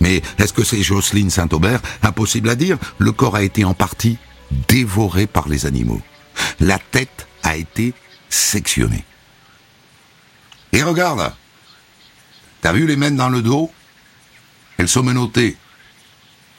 Mais 0.00 0.22
est-ce 0.38 0.52
que 0.52 0.64
c'est 0.64 0.82
Jocelyne 0.82 1.30
Saint-Aubert? 1.30 1.80
Impossible 2.02 2.50
à 2.50 2.54
dire. 2.54 2.78
Le 2.98 3.12
corps 3.12 3.36
a 3.36 3.42
été 3.42 3.64
en 3.64 3.74
partie 3.74 4.18
dévoré 4.68 5.26
par 5.26 5.48
les 5.48 5.66
animaux. 5.66 6.02
La 6.58 6.78
tête 6.78 7.28
a 7.42 7.56
été 7.56 7.94
sectionnée. 8.28 9.04
Et 10.72 10.82
regarde 10.82 11.32
T'as 12.60 12.72
vu 12.72 12.86
les 12.86 12.96
mains 12.96 13.10
dans 13.10 13.30
le 13.30 13.42
dos? 13.42 13.70
Elles 14.76 14.88
sont 14.88 15.02
menottées. 15.02 15.56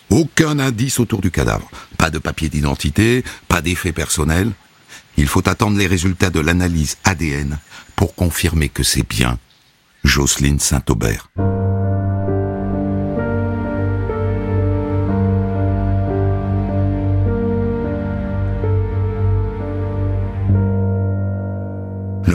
Aucun 0.10 0.60
indice 0.60 1.00
autour 1.00 1.22
du 1.22 1.32
cadavre. 1.32 1.70
Pas 1.98 2.10
de 2.10 2.18
papier 2.18 2.50
d'identité, 2.50 3.24
pas 3.48 3.62
d'effet 3.62 3.92
personnel. 3.92 4.52
Il 5.18 5.28
faut 5.28 5.48
attendre 5.48 5.78
les 5.78 5.88
résultats 5.88 6.30
de 6.30 6.40
l'analyse 6.40 6.98
ADN 7.04 7.60
pour 7.96 8.16
confirmer 8.16 8.70
que 8.70 8.84
c'est 8.84 9.08
bien 9.08 9.38
Jocelyne 10.04 10.60
Saint-Aubert. 10.60 11.30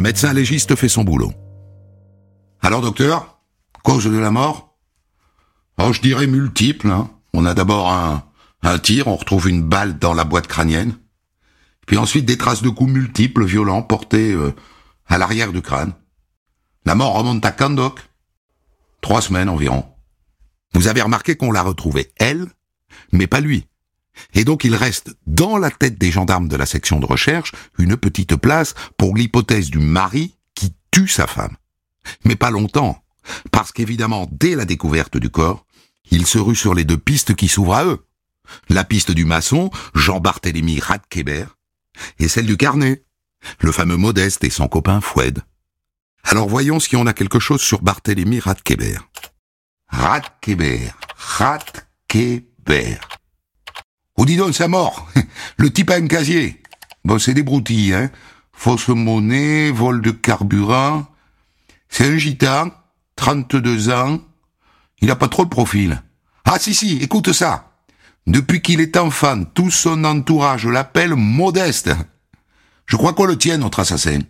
Médecin 0.06 0.32
légiste 0.32 0.76
fait 0.76 0.88
son 0.88 1.02
boulot. 1.02 1.32
Alors 2.62 2.80
docteur, 2.80 3.40
cause 3.82 4.04
de 4.04 4.16
la 4.16 4.30
mort? 4.30 4.78
Oh, 5.78 5.92
je 5.92 6.00
dirais 6.00 6.28
multiple. 6.28 6.88
Hein. 6.88 7.10
On 7.32 7.44
a 7.44 7.54
d'abord 7.54 7.90
un, 7.90 8.78
tir, 8.78 9.08
on 9.08 9.16
retrouve 9.16 9.48
une 9.48 9.64
balle 9.64 9.98
dans 9.98 10.14
la 10.14 10.22
boîte 10.22 10.46
crânienne. 10.46 10.96
Puis 11.88 11.96
ensuite 11.96 12.25
des 12.25 12.38
traces 12.38 12.62
de 12.62 12.68
coups 12.68 12.92
multiples, 12.92 13.44
violents, 13.44 13.82
portés 13.82 14.30
euh, 14.30 14.54
à 15.08 15.18
l'arrière 15.18 15.52
du 15.52 15.60
crâne. 15.60 15.92
La 16.84 16.94
mort 16.94 17.14
remonte 17.14 17.44
à 17.44 17.50
quand, 17.50 17.76
Trois 19.00 19.22
semaines 19.22 19.48
environ. 19.48 19.86
Vous 20.72 20.86
avez 20.86 21.02
remarqué 21.02 21.34
qu'on 21.34 21.50
l'a 21.50 21.62
retrouvée, 21.62 22.12
elle, 22.14 22.46
mais 23.10 23.26
pas 23.26 23.40
lui. 23.40 23.66
Et 24.35 24.44
donc 24.44 24.64
il 24.64 24.75
reste 24.75 25.16
dans 25.26 25.58
la 25.58 25.70
tête 25.70 25.99
des 25.99 26.11
gendarmes 26.11 26.49
de 26.49 26.56
la 26.56 26.66
section 26.66 27.00
de 27.00 27.06
recherche 27.06 27.52
une 27.78 27.96
petite 27.96 28.37
place 28.37 28.75
pour 28.96 29.16
l'hypothèse 29.16 29.70
du 29.70 29.78
mari 29.78 30.37
qui 30.54 30.75
tue 30.90 31.08
sa 31.08 31.26
femme. 31.26 31.56
Mais 32.25 32.37
pas 32.37 32.50
longtemps, 32.50 33.02
parce 33.50 33.73
qu'évidemment, 33.73 34.28
dès 34.30 34.54
la 34.54 34.64
découverte 34.64 35.16
du 35.16 35.30
corps, 35.30 35.66
il 36.11 36.26
se 36.26 36.38
rue 36.38 36.56
sur 36.56 36.75
les 36.75 36.85
deux 36.85 36.99
pistes 36.99 37.35
qui 37.35 37.49
s'ouvrent 37.49 37.75
à 37.75 37.85
eux. 37.85 38.06
La 38.68 38.85
piste 38.85 39.11
du 39.11 39.25
maçon, 39.25 39.70
Jean-Barthélemy 39.94 40.78
Radkeber, 40.78 41.46
et 42.18 42.28
celle 42.28 42.46
du 42.46 42.56
carnet, 42.56 43.02
le 43.61 43.73
fameux 43.73 43.96
Modeste 43.96 44.44
et 44.44 44.50
son 44.50 44.68
copain 44.68 45.00
Foued. 45.00 45.42
Alors 46.23 46.49
voyons 46.49 46.80
si 46.80 46.96
on 46.96 47.06
a 47.06 47.12
quelque 47.12 47.38
chose 47.38 47.61
sur 47.61 47.82
Barthélemy 47.82 48.40
Radkeber. 48.40 48.99
Radkeber, 49.88 50.92
Radkeber. 51.16 52.99
Oh 54.16 54.25
dis 54.25 54.37
donc, 54.37 54.54
c'est 54.54 54.68
mort. 54.68 55.08
Le 55.56 55.73
type 55.73 55.90
a 55.90 55.96
un 55.96 56.06
casier. 56.06 56.62
Bon, 57.04 57.18
c'est 57.18 57.35
des 57.35 57.42
broutilles, 57.42 57.94
hein. 57.94 58.11
Fausse 58.52 58.88
monnaie, 58.88 59.70
vol 59.70 60.00
de 60.00 60.11
carburant. 60.11 61.06
C'est 61.88 62.06
un 62.06 62.16
gitan, 62.16 62.70
32 63.16 63.90
ans. 63.90 64.18
Il 65.00 65.11
a 65.11 65.16
pas 65.16 65.28
trop 65.28 65.44
de 65.44 65.50
profil. 65.50 66.02
Ah 66.44 66.58
si 66.58 66.75
si, 66.75 66.96
écoute 67.02 67.32
ça. 67.32 67.73
Depuis 68.26 68.62
qu'il 68.62 68.80
est 68.80 68.96
enfant, 68.96 69.44
tout 69.44 69.70
son 69.70 70.04
entourage 70.04 70.66
l'appelle 70.66 71.14
Modeste. 71.14 71.90
Je 72.87 72.96
crois 72.96 73.12
qu'on 73.12 73.26
le 73.26 73.37
tient, 73.37 73.58
notre 73.58 73.80
assassin. 73.80 74.20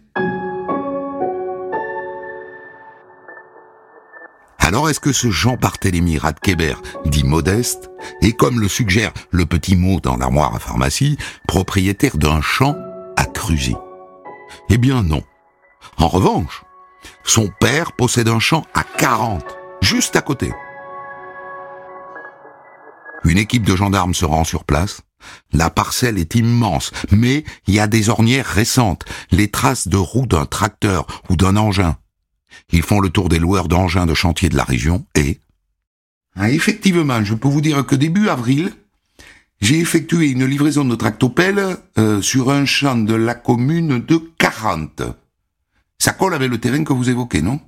Alors 4.67 4.91
est-ce 4.91 4.99
que 4.99 5.13
ce 5.13 5.31
Jean-Barthélemy 5.31 6.19
Radkeber, 6.19 6.75
dit 7.05 7.23
modeste, 7.23 7.89
est 8.21 8.33
comme 8.33 8.59
le 8.59 8.67
suggère 8.67 9.13
le 9.31 9.47
petit 9.47 9.77
mot 9.77 10.01
dans 10.01 10.17
l'armoire 10.17 10.57
à 10.57 10.59
pharmacie, 10.59 11.19
propriétaire 11.47 12.17
d'un 12.17 12.41
champ 12.41 12.75
à 13.17 13.27
Cruzy 13.27 13.77
Eh 14.69 14.77
bien 14.77 15.05
non. 15.05 15.23
En 15.99 16.09
revanche, 16.09 16.65
son 17.23 17.49
père 17.61 17.93
possède 17.93 18.27
un 18.27 18.41
champ 18.41 18.65
à 18.75 18.83
40, 18.83 19.45
juste 19.83 20.17
à 20.17 20.21
côté. 20.21 20.53
Une 23.23 23.39
équipe 23.39 23.65
de 23.65 23.77
gendarmes 23.77 24.15
se 24.15 24.25
rend 24.25 24.43
sur 24.43 24.65
place. 24.65 25.03
La 25.53 25.71
parcelle 25.71 26.19
est 26.19 26.35
immense, 26.35 26.91
mais 27.13 27.45
il 27.69 27.75
y 27.75 27.79
a 27.79 27.87
des 27.87 28.11
ornières 28.11 28.47
récentes, 28.47 29.05
les 29.31 29.49
traces 29.49 29.87
de 29.87 29.97
roues 29.97 30.27
d'un 30.27 30.45
tracteur 30.45 31.07
ou 31.31 31.37
d'un 31.37 31.57
engin. 31.57 31.97
Ils 32.73 32.83
font 32.83 33.01
le 33.01 33.11
tour 33.11 33.29
des 33.29 33.39
loueurs 33.39 33.69
d'engins 33.69 34.07
de 34.07 34.15
chantier 34.15 34.49
de 34.49 34.57
la 34.57 34.65
région 34.65 35.07
et... 35.15 35.41
Ah, 36.39 36.51
effectivement, 36.51 37.25
je 37.25 37.35
peux 37.35 37.49
vous 37.49 37.63
dire 37.63 37.87
que 37.87 37.95
début 37.95 38.29
avril, 38.29 38.71
j'ai 39.61 39.79
effectué 39.79 40.31
une 40.31 40.45
livraison 40.45 40.85
de 40.85 40.95
tractopelle 40.95 41.79
euh, 41.99 42.21
sur 42.21 42.51
un 42.51 42.67
champ 42.67 42.97
de 42.97 43.15
la 43.15 43.35
commune 43.35 44.05
de 44.05 44.21
40. 44.39 45.03
Ça 45.99 46.13
colle 46.13 46.35
avec 46.35 46.51
le 46.51 46.59
terrain 46.59 46.85
que 46.85 46.93
vous 46.93 47.09
évoquez, 47.09 47.41
non? 47.41 47.59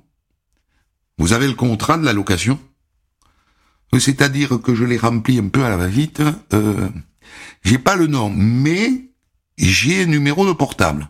Vous 1.17 1.33
avez 1.33 1.47
le 1.47 1.55
contrat 1.55 1.97
de 1.97 2.05
la 2.05 2.13
location? 2.13 2.59
C'est-à-dire 3.97 4.61
que 4.61 4.75
je 4.75 4.85
l'ai 4.85 4.97
rempli 4.97 5.39
un 5.39 5.47
peu 5.47 5.63
à 5.63 5.69
la 5.69 5.77
va-vite. 5.77 6.21
Euh, 6.53 6.89
j'ai 7.63 7.79
pas 7.79 7.95
le 7.95 8.05
nom, 8.05 8.29
mais 8.29 9.09
j'ai 9.57 10.03
un 10.03 10.05
numéro 10.05 10.45
de 10.45 10.53
portable. 10.53 11.09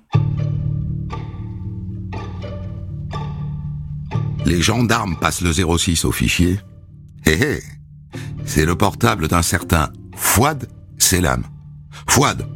Les 4.45 4.61
gendarmes 4.61 5.17
passent 5.17 5.41
le 5.41 5.51
06 5.53 6.05
au 6.05 6.11
fichier. 6.11 6.59
Hé 7.25 7.31
hé, 7.31 7.63
c'est 8.45 8.65
le 8.65 8.75
portable 8.75 9.27
d'un 9.27 9.41
certain 9.41 9.89
Fouad 10.15 10.67
Selam. 10.97 11.43
Fouad, 12.07 12.47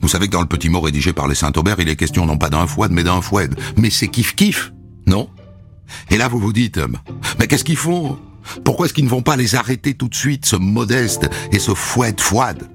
vous 0.00 0.08
savez 0.08 0.26
que 0.26 0.32
dans 0.32 0.40
le 0.40 0.46
petit 0.46 0.68
mot 0.68 0.80
rédigé 0.80 1.12
par 1.12 1.28
les 1.28 1.34
Saint-Aubert, 1.34 1.76
il 1.80 1.88
est 1.88 1.96
question 1.96 2.26
non 2.26 2.38
pas 2.38 2.50
d'un 2.50 2.66
Fouad, 2.66 2.92
mais 2.92 3.04
d'un 3.04 3.20
Fouad. 3.20 3.58
Mais 3.76 3.90
c'est 3.90 4.06
kiff-kiff, 4.06 4.72
non? 5.06 5.28
Et 6.10 6.16
là, 6.16 6.28
vous 6.28 6.38
vous 6.38 6.52
dites, 6.52 6.80
mais 7.38 7.46
qu'est-ce 7.46 7.64
qu'ils 7.64 7.76
font? 7.76 8.18
Pourquoi 8.64 8.86
est-ce 8.86 8.94
qu'ils 8.94 9.04
ne 9.04 9.10
vont 9.10 9.22
pas 9.22 9.36
les 9.36 9.54
arrêter 9.54 9.94
tout 9.94 10.08
de 10.08 10.14
suite, 10.14 10.46
ce 10.46 10.56
modeste 10.56 11.28
et 11.52 11.58
ce 11.58 11.74
Fouad 11.74 12.20
Fouad? 12.20 12.68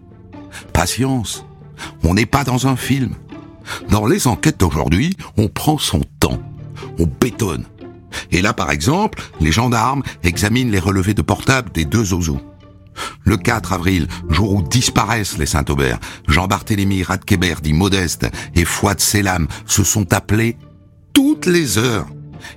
Patience, 0.73 1.45
on 2.03 2.13
n'est 2.13 2.25
pas 2.25 2.43
dans 2.43 2.67
un 2.67 2.75
film. 2.75 3.15
Dans 3.89 4.05
les 4.05 4.27
enquêtes 4.27 4.59
d'aujourd'hui, 4.59 5.15
on 5.37 5.47
prend 5.47 5.77
son 5.77 6.01
temps, 6.19 6.41
on 6.97 7.05
bétonne, 7.05 7.65
et 8.31 8.41
là, 8.41 8.53
par 8.53 8.71
exemple, 8.71 9.21
les 9.39 9.51
gendarmes 9.51 10.03
examinent 10.23 10.71
les 10.71 10.79
relevés 10.79 11.13
de 11.13 11.21
portable 11.21 11.71
des 11.71 11.85
deux 11.85 12.13
oiseaux. 12.13 12.41
Le 13.23 13.38
4 13.38 13.73
avril, 13.73 14.07
jour 14.29 14.53
où 14.53 14.61
disparaissent 14.61 15.38
les 15.38 15.45
Saint-Aubert, 15.45 15.99
Jean-Barthélemy 16.27 17.03
Radkeber 17.03 17.55
dit 17.61 17.73
Modeste 17.73 18.27
et 18.55 18.65
Fouad 18.65 18.99
Selam 18.99 19.47
se 19.65 19.83
sont 19.83 20.13
appelés 20.13 20.57
toutes 21.13 21.45
les 21.45 21.77
heures. 21.77 22.07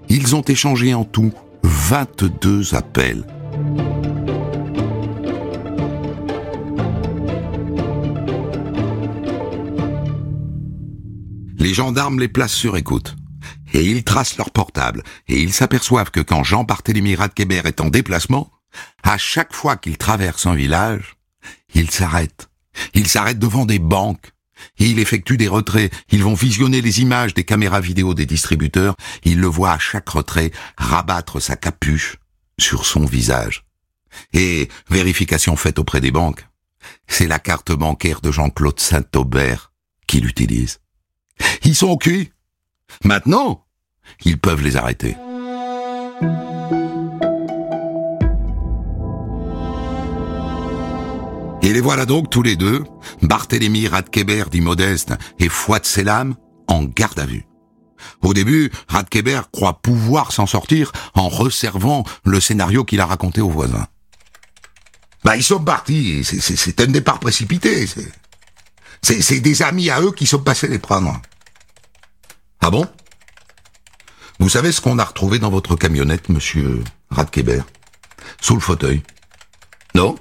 Ils 0.08 0.34
ont 0.34 0.42
échangé 0.42 0.94
en 0.94 1.04
tout 1.04 1.32
22 1.62 2.74
appels. 2.74 3.24
Les 11.58 11.74
gendarmes 11.74 12.18
les 12.18 12.28
placent 12.28 12.52
sur 12.52 12.76
écoute. 12.76 13.16
Et 13.72 13.84
ils 13.84 14.04
tracent 14.04 14.36
leur 14.36 14.50
portable. 14.50 15.02
Et 15.28 15.40
ils 15.40 15.52
s'aperçoivent 15.52 16.10
que 16.10 16.20
quand 16.20 16.44
Jean-Barthélemy 16.44 17.14
Radkeber 17.14 17.62
est 17.64 17.80
en 17.80 17.88
déplacement, 17.88 18.50
à 19.02 19.18
chaque 19.18 19.54
fois 19.54 19.76
qu'il 19.76 19.98
traverse 19.98 20.46
un 20.46 20.54
village, 20.54 21.16
il 21.74 21.90
s'arrête. 21.90 22.48
Il 22.94 23.08
s'arrête 23.08 23.38
devant 23.38 23.66
des 23.66 23.78
banques. 23.78 24.32
Il 24.78 24.98
effectue 24.98 25.36
des 25.36 25.48
retraits. 25.48 25.92
Ils 26.10 26.22
vont 26.22 26.34
visionner 26.34 26.80
les 26.80 27.00
images 27.00 27.34
des 27.34 27.44
caméras 27.44 27.80
vidéo 27.80 28.14
des 28.14 28.26
distributeurs. 28.26 28.96
Il 29.24 29.40
le 29.40 29.46
voit 29.46 29.72
à 29.72 29.78
chaque 29.78 30.08
retrait 30.08 30.52
rabattre 30.76 31.40
sa 31.40 31.56
capuche 31.56 32.16
sur 32.58 32.86
son 32.86 33.04
visage. 33.04 33.64
Et 34.32 34.68
vérification 34.88 35.56
faite 35.56 35.78
auprès 35.78 36.00
des 36.00 36.10
banques. 36.10 36.46
C'est 37.06 37.26
la 37.26 37.38
carte 37.38 37.72
bancaire 37.72 38.20
de 38.20 38.30
Jean-Claude 38.30 38.78
Saint-Aubert 38.78 39.72
qu'il 40.06 40.26
utilise. 40.26 40.80
Ils 41.64 41.74
sont 41.74 41.88
au. 41.88 41.98
Maintenant, 43.04 43.64
ils 44.24 44.38
peuvent 44.38 44.62
les 44.62 44.76
arrêter. 44.76 45.16
Et 51.62 51.72
les 51.72 51.80
voilà 51.80 52.06
donc 52.06 52.28
tous 52.28 52.42
les 52.42 52.56
deux, 52.56 52.82
Barthélemy 53.22 53.86
Radkeber 53.86 54.44
dit 54.50 54.60
Modeste 54.60 55.12
et 55.38 55.48
Fouad 55.48 55.86
Selam, 55.86 56.34
en 56.66 56.82
garde 56.84 57.20
à 57.20 57.26
vue. 57.26 57.46
Au 58.20 58.34
début, 58.34 58.70
Radkeber 58.88 59.42
croit 59.52 59.80
pouvoir 59.80 60.32
s'en 60.32 60.46
sortir 60.46 60.90
en 61.14 61.28
resservant 61.28 62.04
le 62.24 62.40
scénario 62.40 62.84
qu'il 62.84 63.00
a 63.00 63.06
raconté 63.06 63.40
aux 63.40 63.48
voisins. 63.48 63.86
Bah, 65.24 65.36
ils 65.36 65.44
sont 65.44 65.62
partis, 65.62 66.24
c'est 66.24 66.80
un 66.80 66.86
départ 66.86 67.20
précipité. 67.20 67.86
C'est 69.02 69.40
des 69.40 69.62
amis 69.62 69.88
à 69.90 70.00
eux 70.00 70.12
qui 70.12 70.26
sont 70.26 70.40
passés 70.40 70.66
les 70.66 70.80
prendre. 70.80 71.20
Ah 72.62 72.70
bon? 72.70 72.86
Vous 74.38 74.48
savez 74.48 74.70
ce 74.70 74.80
qu'on 74.80 75.00
a 75.00 75.04
retrouvé 75.04 75.40
dans 75.40 75.50
votre 75.50 75.74
camionnette, 75.74 76.28
monsieur 76.28 76.82
Radkeber 77.10 77.62
Sous 78.40 78.54
le 78.54 78.60
fauteuil 78.60 79.02
Non? 79.96 80.16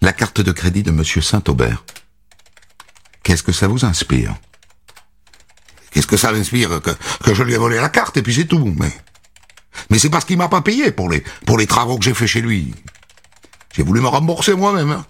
La 0.00 0.12
carte 0.12 0.40
de 0.40 0.50
crédit 0.50 0.82
de 0.82 0.90
monsieur 0.90 1.20
Saint-Aubert. 1.20 1.84
Qu'est-ce 3.22 3.44
que 3.44 3.52
ça 3.52 3.68
vous 3.68 3.84
inspire? 3.84 4.34
Qu'est-ce 5.92 6.08
que 6.08 6.16
ça 6.16 6.32
m'inspire? 6.32 6.82
Que, 6.82 6.90
que 7.22 7.32
je 7.32 7.44
lui 7.44 7.54
ai 7.54 7.58
volé 7.58 7.76
la 7.76 7.88
carte 7.88 8.16
et 8.16 8.22
puis 8.22 8.34
c'est 8.34 8.46
tout, 8.46 8.74
mais... 8.76 8.92
Mais 9.88 10.00
c'est 10.00 10.10
parce 10.10 10.24
qu'il 10.24 10.36
m'a 10.36 10.48
pas 10.48 10.62
payé 10.62 10.90
pour 10.90 11.08
les, 11.08 11.22
pour 11.46 11.58
les 11.58 11.68
travaux 11.68 11.96
que 11.96 12.04
j'ai 12.04 12.14
fait 12.14 12.26
chez 12.26 12.40
lui. 12.40 12.74
J'ai 13.72 13.84
voulu 13.84 14.00
me 14.00 14.08
rembourser 14.08 14.54
moi-même. 14.54 14.90
Hein. 14.90 15.06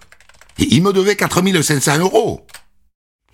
Il 0.59 0.83
me 0.83 0.93
devait 0.93 1.17
4500 1.17 1.99
euros. 1.99 2.47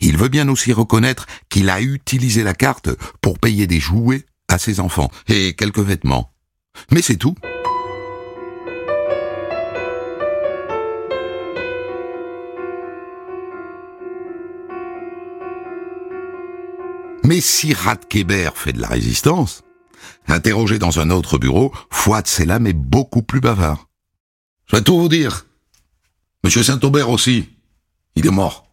Il 0.00 0.17
veut 0.17 0.28
bien 0.28 0.49
aussi 0.49 0.73
reconnaître 0.73 1.26
qu'il 1.49 1.71
a 1.71 1.81
utilisé 1.81 2.43
la 2.43 2.55
carte 2.55 2.90
pour 3.21 3.38
payer 3.38 3.67
des 3.67 3.81
jouets 3.81 4.25
à 4.49 4.59
ses 4.59 4.81
enfants 4.81 5.11
et 5.28 5.55
quelques 5.55 5.78
vêtements. 5.81 6.33
Mais 6.90 7.02
c'est 7.02 7.17
tout. 7.17 7.35
Mais 17.25 17.40
si 17.43 17.75
Radkeber 17.75 18.50
fait 18.54 18.73
de 18.73 18.80
la 18.80 18.89
résistance, 18.89 19.63
interrogé 20.28 20.78
dans 20.78 20.99
un 20.99 21.11
autre 21.11 21.37
bureau, 21.37 21.75
Fouad 21.91 22.26
Selam 22.26 22.67
est 22.67 22.73
beaucoup 22.73 23.23
plus 23.23 23.41
bavard. 23.41 23.89
Je 24.67 24.76
vais 24.76 24.82
tout 24.82 24.99
vous 24.99 25.08
dire. 25.08 25.47
Monsieur 26.45 26.63
Saint-Aubert 26.63 27.11
aussi. 27.11 27.50
Il 28.15 28.26
est 28.26 28.30
mort 28.30 28.68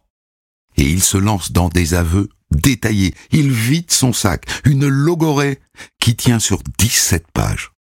et 0.76 0.82
il 0.82 1.02
se 1.02 1.16
lance 1.16 1.52
dans 1.52 1.68
des 1.68 1.94
aveux 1.94 2.28
détaillés. 2.50 3.14
Il 3.30 3.50
vide 3.50 3.90
son 3.90 4.12
sac, 4.12 4.46
une 4.64 4.86
logorée 4.86 5.60
qui 5.98 6.16
tient 6.16 6.38
sur 6.38 6.62
17 6.78 7.26
pages. 7.32 7.72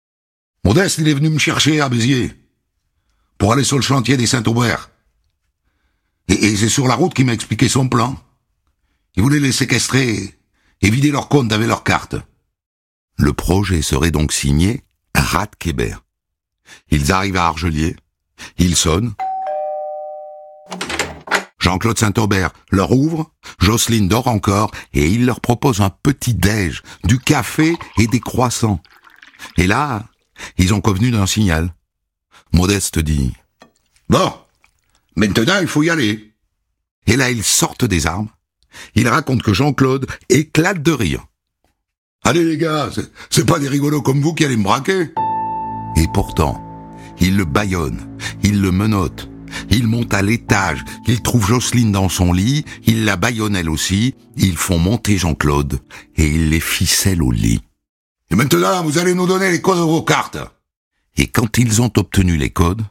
Modeste, 0.64 0.98
il 0.98 1.08
est 1.08 1.14
venu 1.14 1.30
me 1.30 1.40
chercher 1.40 1.82
à 1.82 1.90
Béziers 1.90 2.34
pour 3.38 3.54
aller 3.54 3.64
sur 3.64 3.78
le 3.78 3.84
chantier 3.84 4.18
des 4.18 4.28
Saint-Aubert. 4.28 4.90
Et, 6.28 6.56
c'est 6.56 6.70
sur 6.70 6.88
la 6.88 6.96
route 6.96 7.14
qu'il 7.14 7.26
m'a 7.26 7.34
expliqué 7.34 7.68
son 7.70 7.88
plan. 7.88 8.18
Il 9.16 9.24
voulait 9.24 9.40
les 9.40 9.52
séquestrer 9.52 10.34
et 10.82 10.90
vider 10.90 11.12
leur 11.12 11.30
compte 11.30 11.52
avec 11.52 11.68
leurs 11.68 11.84
cartes. 11.84 12.16
Le 13.18 13.34
projet 13.34 13.82
serait 13.82 14.12
donc 14.12 14.34
signé 14.34 14.84
Radkeber. 15.16 15.96
Ils 16.90 17.12
arrivent 17.12 17.38
à 17.38 17.46
Argelier, 17.46 17.96
ils 18.58 18.76
sonnent, 18.76 19.14
Jean-Claude 21.66 21.98
Saint-Aubert 21.98 22.52
leur 22.70 22.92
ouvre, 22.92 23.32
Jocelyne 23.60 24.08
dort 24.08 24.28
encore, 24.28 24.70
et 24.94 25.10
il 25.10 25.26
leur 25.26 25.42
propose 25.42 25.82
un 25.82 25.90
petit 25.90 26.36
déj, 26.36 26.84
du 27.06 27.18
café 27.18 27.76
et 27.98 28.06
des 28.06 28.20
croissants. 28.20 28.80
Et 29.58 29.66
là, 29.66 30.04
ils 30.60 30.76
ont 30.76 30.82
convenu 30.82 31.10
d'un 31.10 31.26
signal. 31.26 31.74
Modeste 32.54 33.00
dit, 33.00 33.34
Bon, 34.10 34.32
maintenant 35.16 35.58
il 35.60 35.68
faut 35.68 35.82
y 35.82 35.90
aller. 35.90 36.36
Et 37.08 37.16
là, 37.16 37.32
ils 37.32 37.44
sortent 37.44 37.86
des 37.86 38.06
armes. 38.06 38.30
Ils 38.94 39.08
racontent 39.08 39.44
que 39.44 39.54
Jean-Claude 39.54 40.06
éclate 40.30 40.84
de 40.84 40.92
rire. 40.92 41.26
Allez 42.24 42.44
les 42.44 42.60
gars, 42.60 42.92
c'est 43.32 43.46
pas 43.48 43.58
des 43.58 43.70
rigolos 43.70 44.04
comme 44.04 44.22
vous 44.22 44.36
qui 44.36 44.46
allez 44.46 44.58
me 44.58 44.64
braquer. 44.64 45.10
Et 45.96 46.06
pourtant, 46.14 46.64
il 47.20 47.36
le 47.36 47.46
bâillonne, 47.46 48.08
il 48.44 48.62
le 48.62 48.72
menotte, 48.72 49.30
il 49.70 49.88
monte 49.88 50.14
à 50.14 50.22
l'étage, 50.22 50.84
il 51.08 51.22
trouve 51.22 51.48
Jocelyne 51.48 51.92
dans 51.92 52.10
son 52.10 52.34
lit, 52.34 52.66
il 52.86 53.06
la 53.06 53.16
baillonne 53.16 53.56
elle 53.56 53.70
aussi, 53.70 54.16
ils 54.38 54.58
font 54.58 54.80
monter 54.80 55.18
Jean-Claude, 55.18 55.80
et 56.16 56.28
il 56.28 56.50
les 56.50 56.60
ficelle 56.60 57.22
au 57.22 57.32
lit. 57.32 57.62
Et 58.32 58.36
maintenant, 58.36 58.84
vous 58.84 58.98
allez 58.98 59.14
nous 59.14 59.28
donner 59.28 59.52
les 59.52 59.62
codes 59.62 59.78
de 59.78 59.84
vos 59.84 60.02
cartes. 60.02 60.38
Et 61.18 61.28
quand 61.28 61.58
ils 61.58 61.82
ont 61.82 61.92
obtenu 61.96 62.38
les 62.38 62.50
codes, 62.50 62.84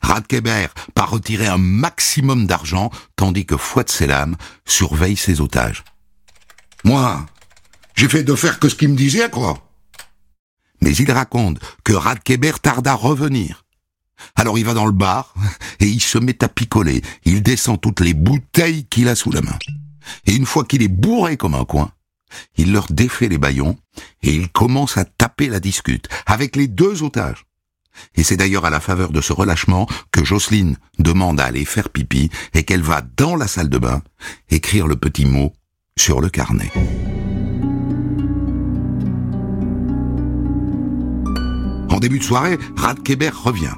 Radkeber 0.00 0.68
part 0.94 1.10
retirer 1.10 1.48
un 1.48 1.58
maximum 1.58 2.46
d'argent, 2.46 2.90
tandis 3.16 3.46
que 3.46 3.56
Fouad 3.56 3.90
Selam 3.90 4.36
surveille 4.64 5.16
ses 5.16 5.40
otages. 5.40 5.84
Moi, 6.84 7.26
j'ai 7.96 8.08
fait 8.08 8.22
de 8.22 8.34
faire 8.34 8.60
que 8.60 8.68
ce 8.68 8.76
qu'il 8.76 8.90
me 8.90 8.96
disait, 8.96 9.28
quoi. 9.28 9.68
Mais 10.80 10.94
il 10.94 11.10
raconte 11.10 11.58
que 11.84 11.92
Radkeber 11.92 12.60
tarde 12.62 12.86
à 12.86 12.94
revenir. 12.94 13.64
Alors 14.36 14.58
il 14.58 14.64
va 14.64 14.74
dans 14.74 14.86
le 14.86 14.92
bar 14.92 15.34
et 15.80 15.86
il 15.86 16.00
se 16.00 16.18
met 16.18 16.42
à 16.44 16.48
picoler. 16.48 17.02
Il 17.24 17.42
descend 17.42 17.80
toutes 17.80 18.00
les 18.00 18.14
bouteilles 18.14 18.86
qu'il 18.86 19.08
a 19.08 19.14
sous 19.14 19.30
la 19.30 19.42
main. 19.42 19.58
Et 20.26 20.34
une 20.34 20.46
fois 20.46 20.64
qu'il 20.64 20.82
est 20.82 20.88
bourré 20.88 21.36
comme 21.36 21.54
un 21.54 21.64
coin, 21.64 21.90
il 22.56 22.72
leur 22.72 22.86
défait 22.90 23.28
les 23.28 23.38
baillons 23.38 23.78
et 24.22 24.34
il 24.34 24.48
commence 24.48 24.96
à 24.96 25.04
taper 25.04 25.48
la 25.48 25.60
discute 25.60 26.08
avec 26.26 26.56
les 26.56 26.68
deux 26.68 27.02
otages. 27.02 27.46
Et 28.14 28.22
c'est 28.22 28.36
d'ailleurs 28.36 28.64
à 28.64 28.70
la 28.70 28.80
faveur 28.80 29.10
de 29.10 29.20
ce 29.20 29.32
relâchement 29.32 29.88
que 30.12 30.24
Jocelyne 30.24 30.76
demande 30.98 31.40
à 31.40 31.46
aller 31.46 31.64
faire 31.64 31.88
pipi 31.88 32.30
et 32.54 32.62
qu'elle 32.62 32.82
va 32.82 33.02
dans 33.16 33.34
la 33.34 33.48
salle 33.48 33.68
de 33.68 33.78
bain 33.78 34.02
écrire 34.50 34.86
le 34.86 34.96
petit 34.96 35.26
mot 35.26 35.52
sur 35.96 36.20
le 36.20 36.28
carnet. 36.28 36.70
En 41.90 41.98
début 41.98 42.18
de 42.18 42.24
soirée, 42.24 42.58
Radkeber 42.76 43.30
revient. 43.30 43.74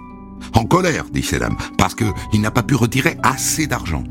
En 0.55 0.65
colère, 0.65 1.07
dit 1.13 1.23
Selam, 1.23 1.57
parce 1.79 1.95
qu'il 1.95 2.41
n'a 2.41 2.51
pas 2.51 2.63
pu 2.63 2.75
retirer 2.75 3.17
assez 3.23 3.67
d'argent. 3.67 4.05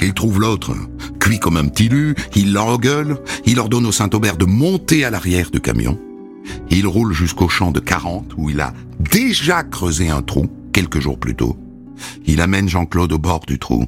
Il 0.00 0.14
trouve 0.14 0.40
l'autre, 0.40 0.74
cuit 1.20 1.38
comme 1.38 1.56
un 1.56 1.66
petit 1.66 1.88
lu, 1.88 2.14
il 2.34 2.52
l'engueule, 2.52 3.18
il 3.46 3.58
ordonne 3.58 3.86
au 3.86 3.92
Saint-Aubert 3.92 4.36
de 4.36 4.44
monter 4.44 5.04
à 5.04 5.10
l'arrière 5.10 5.50
du 5.50 5.60
camion. 5.60 5.98
Il 6.70 6.86
roule 6.86 7.12
jusqu'au 7.12 7.48
champ 7.48 7.70
de 7.70 7.80
40 7.80 8.34
où 8.36 8.50
il 8.50 8.60
a 8.60 8.72
déjà 8.98 9.62
creusé 9.62 10.08
un 10.08 10.22
trou 10.22 10.48
quelques 10.72 11.00
jours 11.00 11.18
plus 11.18 11.34
tôt. 11.34 11.56
Il 12.26 12.40
amène 12.40 12.68
Jean-Claude 12.68 13.12
au 13.12 13.18
bord 13.18 13.40
du 13.46 13.58
trou. 13.58 13.86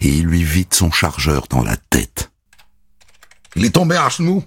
Et 0.00 0.08
il 0.08 0.26
lui 0.26 0.44
vide 0.44 0.72
son 0.74 0.90
chargeur 0.90 1.46
dans 1.48 1.62
la 1.62 1.76
tête. 1.76 2.30
Il 3.56 3.64
est 3.64 3.70
tombé 3.70 3.96
à 3.96 4.08
genoux. 4.08 4.44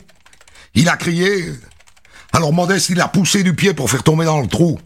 Il 0.76 0.88
a 0.88 0.96
crié 0.96 1.52
alors 2.34 2.54
Modeste, 2.54 2.90
il 2.90 3.02
a 3.02 3.08
poussé 3.08 3.44
du 3.44 3.56
pied 3.56 3.74
pour 3.74 3.90
faire 3.90 4.04
tomber 4.04 4.26
dans 4.26 4.42
le 4.42 4.48
trou. 4.48 4.80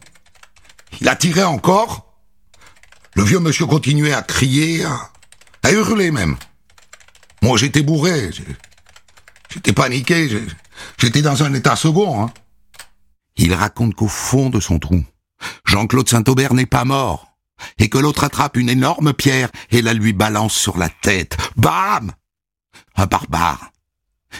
Il 1.00 1.08
a 1.08 1.16
tiré 1.16 1.44
encore. 1.44 2.14
Le 3.14 3.24
vieux 3.24 3.40
monsieur 3.40 3.66
continuait 3.66 4.14
à 4.14 4.22
crier, 4.22 4.84
à, 4.84 5.72
hurler 5.72 6.12
même. 6.12 6.38
Moi, 7.42 7.58
j'étais 7.58 7.82
bourré. 7.82 8.30
J'étais 9.54 9.74
paniqué. 9.74 10.30
J'étais 10.98 11.22
dans 11.22 11.44
un 11.44 11.54
état 11.54 11.76
second. 11.76 12.24
Hein. 12.24 12.34
Il 13.38 13.54
raconte 13.54 13.96
qu'au 13.96 14.08
fond 14.08 14.50
de 14.50 14.60
son 14.60 14.80
trou, 14.80 15.04
Jean-Claude 15.66 16.10
Saint-Aubert 16.10 16.54
n'est 16.54 16.66
pas 16.66 16.86
mort, 16.86 17.38
et 17.78 17.90
que 17.90 17.98
l'autre 17.98 18.24
attrape 18.24 18.58
une 18.58 18.70
énorme 18.70 19.14
pierre 19.14 19.50
et 19.72 19.82
la 19.82 19.94
lui 19.94 20.14
balance 20.14 20.54
sur 20.54 20.78
la 20.78 20.90
tête. 20.90 21.38
Bam 21.56 22.12
Un 22.96 23.06
barbare. 23.06 23.72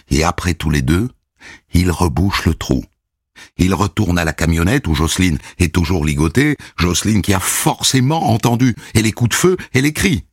Et 0.10 0.24
après 0.24 0.54
tous 0.54 0.70
les 0.70 0.82
deux, 0.82 1.10
il 1.74 1.92
rebouche 1.92 2.46
le 2.46 2.56
trou. 2.56 2.84
Il 3.58 3.74
retourne 3.74 4.18
à 4.18 4.26
la 4.26 4.34
camionnette 4.34 4.88
où 4.88 4.96
Jocelyne 4.96 5.40
est 5.60 5.74
toujours 5.74 6.06
ligotée, 6.06 6.58
Jocelyne 6.78 7.22
qui 7.22 7.34
a 7.34 7.40
forcément 7.40 8.32
entendu 8.32 8.76
et 8.94 9.02
les 9.02 9.12
coups 9.12 9.30
de 9.30 9.36
feu 9.36 9.58
et 9.74 9.82
les 9.82 9.94
cris. 9.94 10.26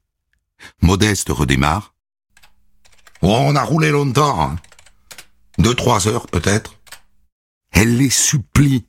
Modeste 0.81 1.29
redémarre. 1.31 1.95
On 3.23 3.55
a 3.55 3.63
roulé 3.63 3.91
longtemps. 3.91 4.43
Hein. 4.43 4.57
Deux, 5.59 5.75
trois 5.75 6.09
heures 6.09 6.27
peut-être. 6.27 6.79
Elle 7.73 7.97
les 7.97 8.11
supplie 8.11 8.87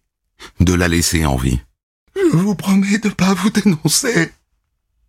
de 0.60 0.74
la 0.74 0.88
laisser 0.88 1.26
en 1.26 1.36
vie. 1.36 1.62
Je 2.16 2.36
vous 2.38 2.56
promets 2.56 2.98
de 2.98 3.10
pas 3.10 3.34
vous 3.34 3.50
dénoncer. 3.50 4.32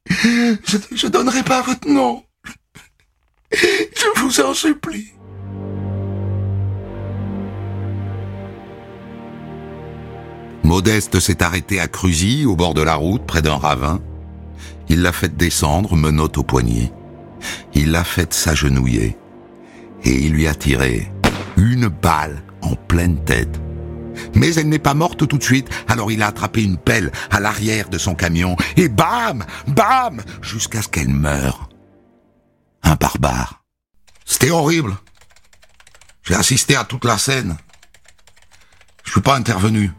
Je, 0.09 0.79
je 0.93 1.07
donnerai 1.07 1.43
pas 1.43 1.63
votre 1.63 1.89
nom. 1.89 2.25
Je 3.53 4.21
vous 4.21 4.41
en 4.41 4.55
supplie. 4.55 5.14
Modeste 10.65 11.21
s'est 11.21 11.43
arrêté 11.43 11.79
à 11.79 11.89
Cruzy, 11.89 12.47
au 12.47 12.57
bord 12.57 12.73
de 12.73 12.83
la 12.83 12.95
route, 12.95 13.27
près 13.27 13.43
d'un 13.43 13.57
ravin. 13.57 14.01
Il 14.89 15.03
l'a 15.03 15.13
fait 15.13 15.37
descendre, 15.37 15.95
menotte 15.95 16.39
au 16.39 16.43
poignet. 16.43 16.91
Il 17.75 17.91
l'a 17.91 18.03
fait 18.03 18.33
s'agenouiller. 18.33 19.17
Et 20.05 20.13
il 20.13 20.33
lui 20.33 20.47
a 20.47 20.55
tiré 20.55 21.13
une 21.57 21.89
balle 21.89 22.43
en 22.63 22.75
pleine 22.75 23.23
tête. 23.25 23.61
Mais 24.35 24.55
elle 24.55 24.69
n'est 24.69 24.79
pas 24.79 24.95
morte 24.95 25.27
tout 25.27 25.39
de 25.39 25.43
suite, 25.43 25.69
alors 25.89 26.11
il 26.11 26.23
a 26.23 26.29
attrapé 26.29 26.63
une 26.63 26.79
pelle 26.79 27.13
à 27.31 27.41
l'arrière 27.41 27.89
de 27.89 27.99
son 27.99 28.15
camion, 28.15 28.57
et 28.77 28.89
bam, 28.89 29.45
bam, 29.69 30.23
jusqu'à 30.41 30.83
ce 30.83 30.89
qu'elle 30.89 31.09
meure. 31.09 31.69
Un 32.83 32.95
barbare. 32.95 33.65
C'était 34.25 34.51
horrible. 34.51 34.97
J'ai 36.23 36.35
assisté 36.35 36.75
à 36.75 36.85
toute 36.85 37.05
la 37.05 37.19
scène. 37.19 37.57
Je 39.05 39.13
suis 39.13 39.21
pas 39.21 39.37
intervenu. 39.37 39.91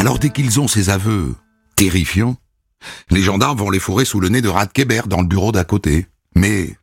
Alors 0.00 0.18
dès 0.18 0.30
qu'ils 0.30 0.58
ont 0.60 0.66
ces 0.66 0.88
aveux 0.88 1.36
terrifiants, 1.76 2.38
les 3.10 3.20
gendarmes 3.20 3.58
vont 3.58 3.68
les 3.68 3.78
fourrer 3.78 4.06
sous 4.06 4.18
le 4.18 4.30
nez 4.30 4.40
de 4.40 4.48
Radkeber 4.48 5.02
dans 5.04 5.20
le 5.20 5.26
bureau 5.26 5.52
d'à 5.52 5.64
côté. 5.64 6.06
Mais 6.34 6.74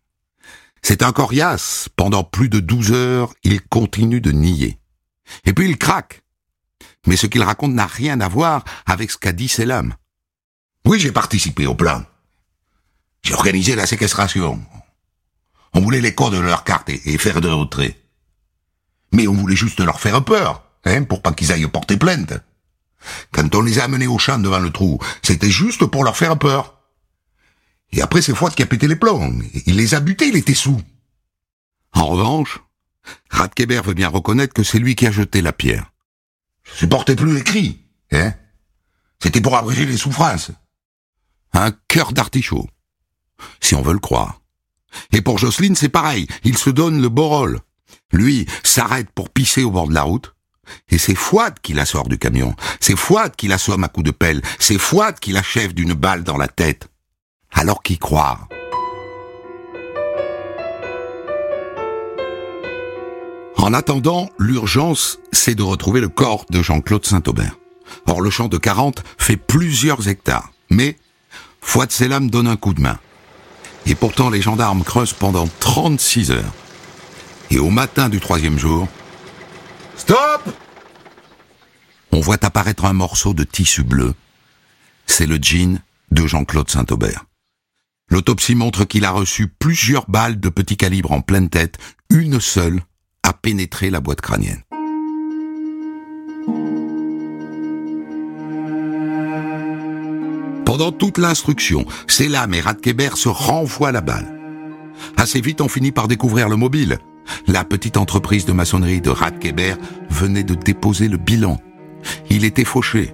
c'est 0.84 1.02
un 1.02 1.12
coriace. 1.12 1.90
Pendant 1.96 2.24
plus 2.24 2.48
de 2.48 2.60
douze 2.60 2.92
heures, 2.92 3.34
il 3.42 3.62
continue 3.62 4.22
de 4.22 4.32
nier. 4.32 4.78
Et 5.46 5.54
puis 5.54 5.68
il 5.68 5.80
craque. 5.80 6.22
Mais 7.08 7.16
ce 7.16 7.26
qu'il 7.26 7.42
raconte 7.42 7.74
n'a 7.74 7.88
rien 7.88 8.22
à 8.22 8.28
voir 8.28 8.64
avec 8.86 9.10
ce 9.10 9.18
qu'a 9.18 9.34
dit 9.34 9.48
Selam. 9.48 9.96
Oui, 10.86 11.00
j'ai 11.00 11.12
participé 11.12 11.66
au 11.66 11.74
plan. 11.74 12.04
J'ai 13.24 13.34
organisé 13.34 13.76
la 13.76 13.88
séquestration. 13.88 14.64
On 15.74 15.82
voulait 15.82 16.02
les 16.02 16.14
codes 16.14 16.36
de 16.36 16.40
leur 16.40 16.64
carte 16.64 16.90
et, 16.90 17.18
faire 17.18 17.42
de 17.42 17.50
retrait. 17.50 17.98
Mais 19.12 19.28
on 19.28 19.34
voulait 19.34 19.56
juste 19.56 19.80
leur 19.80 20.00
faire 20.00 20.24
peur, 20.24 20.70
hein, 20.86 21.02
pour 21.02 21.24
pas 21.24 21.34
qu'ils 21.34 21.52
aillent 21.52 21.66
porter 21.66 21.98
plainte. 21.98 22.36
Quand 23.32 23.54
on 23.56 23.62
les 23.62 23.80
a 23.80 23.86
amenés 23.86 24.08
au 24.08 24.18
champ 24.18 24.40
devant 24.40 24.60
le 24.60 24.72
trou, 24.72 25.00
c'était 25.22 25.50
juste 25.50 25.86
pour 25.86 26.04
leur 26.04 26.18
faire 26.18 26.38
peur. 26.38 26.82
Et 27.92 28.02
après, 28.02 28.22
c'est 28.22 28.36
Fouad 28.36 28.54
qui 28.54 28.64
a 28.64 28.66
pété 28.66 28.88
les 28.88 28.96
plombs. 28.96 29.42
Il 29.66 29.76
les 29.76 29.96
a 29.96 30.00
butés, 30.00 30.28
il 30.28 30.36
était 30.36 30.54
sous. 30.54 30.82
En 31.94 32.06
revanche, 32.08 32.60
Radkeber 33.30 33.82
veut 33.82 33.94
bien 33.94 34.10
reconnaître 34.10 34.54
que 34.54 34.64
c'est 34.64 34.80
lui 34.80 34.96
qui 34.96 35.08
a 35.08 35.12
jeté 35.12 35.42
la 35.42 35.54
pierre. 35.54 35.92
Je 36.64 36.80
supportais 36.80 37.16
plus 37.16 37.34
les 37.34 37.44
cris, 37.44 37.82
hein. 38.12 38.34
C'était 39.22 39.42
pour 39.42 39.58
abréger 39.58 39.86
les 39.86 39.98
souffrances. 39.98 40.52
Un 41.54 41.72
cœur 41.88 42.14
d'artichaut. 42.14 42.68
Si 43.62 43.74
on 43.74 43.82
veut 43.82 43.94
le 43.94 44.00
croire. 44.00 44.42
Et 45.12 45.22
pour 45.22 45.38
Jocelyne, 45.38 45.76
c'est 45.76 45.90
pareil. 45.90 46.28
Il 46.44 46.58
se 46.58 46.70
donne 46.70 47.02
le 47.02 47.10
beau 47.10 47.28
rôle. 47.28 47.62
Lui 48.12 48.48
s'arrête 48.64 49.10
pour 49.12 49.30
pisser 49.30 49.64
au 49.64 49.72
bord 49.72 49.88
de 49.88 49.94
la 49.94 50.04
route. 50.04 50.36
Et 50.90 50.98
c'est 50.98 51.16
Fouad 51.16 51.56
qui 51.62 51.74
la 51.74 51.86
sort 51.86 52.08
du 52.08 52.18
camion. 52.18 52.56
C'est 52.80 52.96
Fouad 52.96 53.36
qui 53.36 53.48
l'assomme 53.48 53.84
à 53.84 53.88
coups 53.88 54.06
de 54.06 54.12
pelle. 54.12 54.42
C'est 54.60 54.78
Fouad 54.78 55.20
qui 55.20 55.32
l'achève 55.32 55.74
d'une 55.74 55.94
balle 55.94 56.24
dans 56.24 56.38
la 56.38 56.48
tête. 56.48 56.88
Alors 57.52 57.84
qui 57.84 57.98
croire? 57.98 58.48
En 63.58 63.74
attendant, 63.74 64.30
l'urgence, 64.40 65.20
c'est 65.34 65.56
de 65.56 65.64
retrouver 65.64 66.00
le 66.00 66.10
corps 66.10 66.46
de 66.50 66.62
Jean-Claude 66.62 67.06
Saint-Aubert. 67.06 67.58
Or, 68.06 68.22
le 68.22 68.30
champ 68.30 68.48
de 68.48 68.58
40 68.58 69.04
fait 69.18 69.36
plusieurs 69.36 70.08
hectares. 70.08 70.52
Mais 70.70 70.98
Fouad 71.60 71.92
Selam 71.92 72.30
donne 72.30 72.48
un 72.48 72.56
coup 72.56 72.74
de 72.74 72.82
main. 72.82 72.98
Et 73.86 73.96
pourtant, 73.96 74.30
les 74.30 74.42
gendarmes 74.42 74.84
creusent 74.84 75.14
pendant 75.14 75.48
36 75.60 76.32
heures. 76.32 76.54
Et 77.50 77.60
au 77.60 77.70
matin 77.70 78.10
du 78.10 78.20
troisième 78.20 78.60
jour, 78.60 78.88
Stop 80.08 80.56
On 82.14 82.22
voit 82.22 82.38
apparaître 82.46 82.86
un 82.86 82.94
morceau 82.94 83.34
de 83.34 83.44
tissu 83.44 83.84
bleu. 83.84 84.14
C'est 85.06 85.26
le 85.26 85.36
jean 85.36 85.82
de 86.12 86.26
Jean-Claude 86.26 86.70
Saint-Aubert. 86.70 87.26
L'autopsie 88.10 88.56
montre 88.56 88.86
qu'il 88.86 89.04
a 89.04 89.12
reçu 89.12 89.50
plusieurs 89.50 90.10
balles 90.10 90.40
de 90.40 90.48
petit 90.48 90.78
calibre 90.78 91.12
en 91.12 91.20
pleine 91.20 91.50
tête, 91.50 91.78
une 92.10 92.40
seule 92.40 92.80
a 93.22 93.34
pénétré 93.34 93.90
la 93.90 94.00
boîte 94.00 94.22
crânienne. 94.22 94.64
Pendant 100.64 100.94
toute 100.94 101.18
l'instruction, 101.18 101.86
Selam 102.08 102.54
et 102.54 102.62
Radkeber 102.62 103.18
se 103.18 103.28
renvoient 103.28 103.92
la 103.92 104.00
balle. 104.00 104.40
Assez 105.18 105.42
vite, 105.42 105.60
on 105.60 105.68
finit 105.68 105.92
par 105.92 106.08
découvrir 106.08 106.48
le 106.48 106.56
mobile. 106.56 106.98
La 107.48 107.64
petite 107.64 107.98
entreprise 107.98 108.46
de 108.46 108.54
maçonnerie 108.54 109.02
de 109.02 109.10
Radkeber 109.10 109.76
venait 110.10 110.44
de 110.44 110.56
déposer 110.56 111.08
le 111.08 111.18
bilan. 111.18 111.60
Il 112.30 112.46
était 112.46 112.66
fauché. 112.66 113.14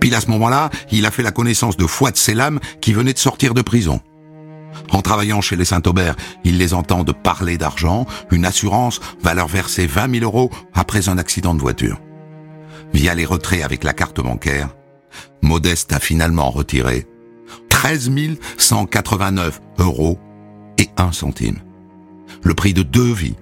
Puis 0.00 0.14
à 0.14 0.20
ce 0.20 0.30
moment-là, 0.30 0.70
il 0.90 1.06
a 1.06 1.10
fait 1.10 1.22
la 1.22 1.30
connaissance 1.30 1.76
de 1.76 1.86
Fouad 1.86 2.16
Selam 2.16 2.60
qui 2.80 2.92
venait 2.92 3.12
de 3.12 3.18
sortir 3.18 3.54
de 3.54 3.62
prison. 3.62 4.00
En 4.90 5.02
travaillant 5.02 5.40
chez 5.40 5.56
les 5.56 5.64
Saint-Aubert, 5.64 6.16
il 6.44 6.58
les 6.58 6.74
entend 6.74 7.04
de 7.04 7.12
parler 7.12 7.58
d'argent. 7.58 8.06
Une 8.30 8.44
assurance 8.44 9.00
va 9.22 9.34
leur 9.34 9.48
verser 9.48 9.86
20 9.86 10.20
000 10.20 10.24
euros 10.24 10.50
après 10.74 11.08
un 11.08 11.18
accident 11.18 11.54
de 11.54 11.60
voiture. 11.60 12.00
Via 12.92 13.14
les 13.14 13.26
retraits 13.26 13.64
avec 13.64 13.84
la 13.84 13.92
carte 13.92 14.20
bancaire, 14.20 14.70
Modeste 15.42 15.92
a 15.92 16.00
finalement 16.00 16.50
retiré 16.50 17.06
13 17.68 18.10
189 18.56 19.60
euros 19.78 20.18
et 20.78 20.88
1 20.96 21.12
centime 21.12 21.58
le 22.42 22.54
prix 22.54 22.74
de 22.74 22.82
deux 22.82 23.12
vies. 23.12 23.36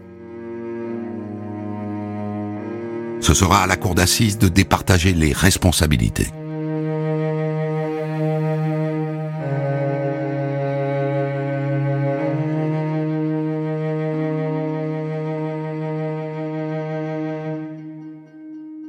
Ce 3.20 3.35
sera 3.35 3.62
à 3.62 3.66
la 3.66 3.76
cour 3.76 3.94
d'assises 3.94 4.38
de 4.38 4.48
départager 4.48 5.12
les 5.12 5.32
responsabilités. 5.32 6.28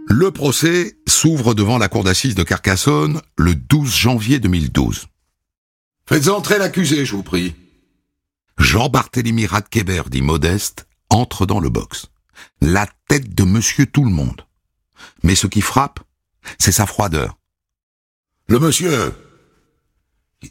Le 0.09 0.31
procès 0.31 0.97
s'ouvre 1.07 1.53
devant 1.53 1.77
la 1.77 1.89
cour 1.89 2.03
d'assises 2.03 2.35
de 2.35 2.43
Carcassonne 2.43 3.21
le 3.37 3.55
12 3.55 3.95
janvier 3.95 4.39
2012. 4.39 5.07
Faites 6.07 6.27
entrer 6.27 6.57
l'accusé, 6.57 7.05
je 7.05 7.15
vous 7.15 7.23
prie. 7.23 7.53
Jean-Barthélemy 8.57 9.45
Radkeber, 9.45 10.03
dit 10.09 10.21
Modeste, 10.21 10.87
entre 11.09 11.45
dans 11.45 11.59
le 11.59 11.69
box. 11.69 12.07
La 12.61 12.87
tête 13.07 13.33
de 13.33 13.43
monsieur 13.43 13.85
tout 13.85 14.03
le 14.03 14.11
monde. 14.11 14.45
Mais 15.23 15.35
ce 15.35 15.47
qui 15.47 15.61
frappe, 15.61 15.99
c'est 16.59 16.71
sa 16.71 16.85
froideur. 16.85 17.37
Le 18.47 18.59
monsieur, 18.59 19.13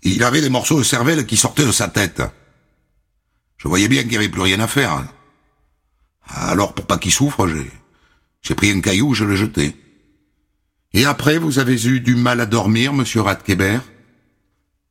il 0.03 0.23
avait 0.23 0.41
des 0.41 0.49
morceaux 0.49 0.79
de 0.79 0.85
cervelle 0.85 1.27
qui 1.27 1.37
sortaient 1.37 1.67
de 1.67 1.73
sa 1.73 1.89
tête. 1.89 2.23
Je 3.57 3.69
voyais 3.69 3.89
bien 3.89 4.03
qu'il 4.03 4.11
n'y 4.11 4.17
avait 4.17 4.29
plus 4.29 4.43
rien 4.43 4.61
à 4.61 4.67
faire. 4.67 5.05
Alors, 6.29 6.75
pour 6.75 6.87
pas 6.87 6.99
qu'il 6.99 7.13
souffre, 7.13 7.49
j'ai, 8.43 8.55
pris 8.55 8.71
un 8.71 8.81
caillou, 8.81 9.15
je 9.15 9.25
l'ai 9.25 9.37
jeté. 9.37 9.75
Et 10.93 11.05
après, 11.05 11.39
vous 11.39 11.59
avez 11.59 11.87
eu 11.87 12.01
du 12.01 12.17
mal 12.17 12.41
à 12.41 12.47
dormir, 12.47 12.93
monsieur 12.93 13.23
Radkeber? 13.23 13.81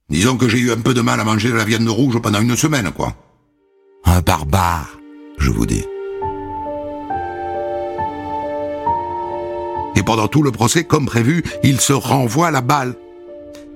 Disons 0.10 0.38
que 0.38 0.48
j'ai 0.48 0.60
eu 0.60 0.72
un 0.72 0.78
peu 0.78 0.94
de 0.94 1.02
mal 1.02 1.20
à 1.20 1.24
manger 1.24 1.50
de 1.50 1.56
la 1.56 1.66
viande 1.66 1.88
rouge 1.90 2.20
pendant 2.22 2.40
une 2.40 2.56
semaine, 2.56 2.92
quoi. 2.92 3.16
Un 4.06 4.22
barbare, 4.22 5.00
je 5.40 5.50
vous 5.50 5.66
dis. 5.66 5.84
Et 9.96 10.04
pendant 10.04 10.28
tout 10.28 10.44
le 10.44 10.52
procès, 10.52 10.84
comme 10.84 11.08
prévu, 11.08 11.44
il 11.64 11.82
se 11.82 11.94
renvoie 11.94 12.52
la 12.52 12.62
balle. 12.62 12.96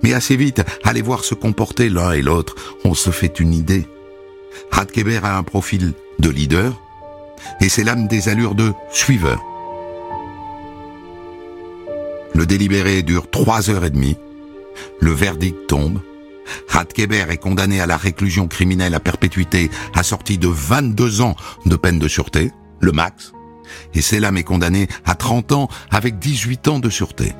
Mais 0.03 0.13
assez 0.13 0.35
vite, 0.35 0.61
les 0.93 1.01
voir 1.01 1.23
se 1.23 1.33
comporter 1.33 1.89
l'un 1.89 2.11
et 2.11 2.21
l'autre, 2.21 2.55
on 2.83 2.93
se 2.93 3.09
fait 3.09 3.39
une 3.39 3.53
idée. 3.53 3.87
Radkeber 4.71 5.19
a 5.23 5.37
un 5.37 5.43
profil 5.43 5.93
de 6.19 6.29
leader 6.29 6.79
et 7.61 7.69
c'est 7.69 7.83
l'âme 7.83 8.07
des 8.07 8.29
allures 8.29 8.55
de 8.55 8.73
suiveur. 8.91 9.43
Le 12.35 12.45
délibéré 12.45 13.01
dure 13.01 13.29
trois 13.29 13.69
heures 13.69 13.85
et 13.85 13.89
demie. 13.89 14.17
Le 14.99 15.11
verdict 15.11 15.67
tombe. 15.67 15.99
Radkeber 16.67 17.29
est 17.29 17.37
condamné 17.37 17.81
à 17.81 17.85
la 17.85 17.97
réclusion 17.97 18.47
criminelle 18.47 18.95
à 18.95 18.99
perpétuité 18.99 19.69
assortie 19.93 20.37
de 20.37 20.47
22 20.47 21.21
ans 21.21 21.35
de 21.65 21.75
peine 21.75 21.99
de 21.99 22.07
sûreté, 22.07 22.51
le 22.79 22.91
max. 22.91 23.33
Et 23.93 24.01
Selam 24.01 24.37
est 24.37 24.43
condamné 24.43 24.87
à 25.05 25.15
30 25.15 25.51
ans 25.51 25.69
avec 25.91 26.19
18 26.19 26.67
ans 26.67 26.79
de 26.79 26.89
sûreté. 26.89 27.33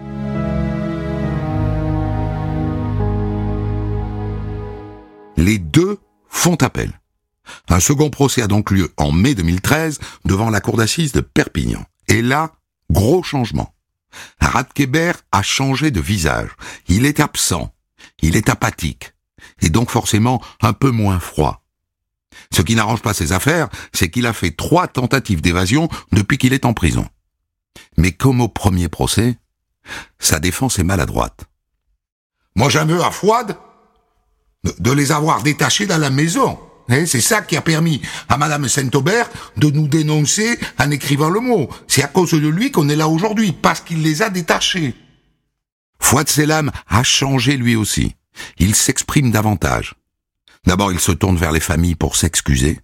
Les 5.38 5.58
deux 5.58 6.00
font 6.28 6.56
appel. 6.56 7.00
Un 7.69 7.80
second 7.80 8.10
procès 8.10 8.41
a 8.41 8.48
donc 8.48 8.72
lieu 8.72 8.91
en 8.98 9.12
mai 9.12 9.36
2013 9.36 10.00
devant 10.26 10.50
la 10.50 10.62
cour 10.62 10.78
d'assises 10.78 11.13
de 11.13 11.22
Perpignan. 11.22 11.84
Et 12.08 12.22
là, 12.22 12.52
gros 12.91 13.24
changement. 13.24 13.74
Radkeber 14.41 15.13
a 15.32 15.41
changé 15.41 15.91
de 15.91 16.02
visage. 16.02 16.50
Il 16.88 17.06
est 17.06 17.19
absent. 17.19 17.74
Il 18.21 18.36
est 18.36 18.49
apathique. 18.49 19.13
Et 19.62 19.69
donc 19.69 19.89
forcément 19.89 20.41
un 20.62 20.73
peu 20.73 20.91
moins 20.91 21.19
froid. 21.19 21.63
Ce 22.51 22.62
qui 22.62 22.75
n'arrange 22.75 23.01
pas 23.01 23.13
ses 23.13 23.32
affaires, 23.32 23.69
c'est 23.93 24.10
qu'il 24.10 24.25
a 24.25 24.34
fait 24.34 24.51
trois 24.51 24.88
tentatives 24.88 25.41
d'évasion 25.41 25.89
depuis 26.12 26.38
qu'il 26.38 26.53
est 26.53 26.65
en 26.65 26.73
prison. 26.73 27.08
Mais 27.97 28.12
comme 28.12 28.41
au 28.41 28.47
premier 28.47 28.89
procès, 28.89 29.38
sa 30.19 30.39
défense 30.39 30.79
est 30.79 30.84
maladroite. 30.84 31.45
Moi 32.55 32.69
j'en 32.69 32.86
veux 32.86 33.01
à 33.01 33.12
Fouad 33.12 33.58
de 34.63 34.91
les 34.91 35.12
avoir 35.12 35.43
détachés 35.43 35.86
dans 35.86 35.97
la 35.97 36.10
maison. 36.10 36.60
Hein, 36.89 37.05
c'est 37.05 37.21
ça 37.21 37.41
qui 37.41 37.55
a 37.55 37.62
permis 37.62 38.01
à 38.27 38.38
Madame 38.38 38.67
Saint-Aubert 38.67 39.29
de 39.58 39.69
nous 39.69 39.88
dénoncer 39.88 40.60
en 40.79 40.89
écrivant 40.89 41.29
le 41.29 41.39
mot. 41.39 41.69
C'est 41.88 42.03
à 42.03 42.08
cause 42.08 42.32
de 42.32 42.47
lui 42.47 42.71
qu'on 42.71 42.89
est 42.89 42.95
là 42.95 43.08
aujourd'hui, 43.08 43.51
parce 43.51 43.79
qu'il 43.79 44.01
les 44.01 44.23
a 44.23 44.29
détachés. 44.29 44.95
Fouad 45.99 46.27
Selam 46.27 46.71
a 46.88 47.03
changé 47.03 47.57
lui 47.57 47.75
aussi. 47.75 48.15
Il 48.57 48.75
s'exprime 48.75 49.31
davantage. 49.31 49.95
D'abord, 50.65 50.91
il 50.91 50.99
se 50.99 51.12
tourne 51.12 51.38
vers 51.38 51.51
les 51.51 51.59
familles 51.59 51.95
pour 51.95 52.15
s'excuser. 52.15 52.79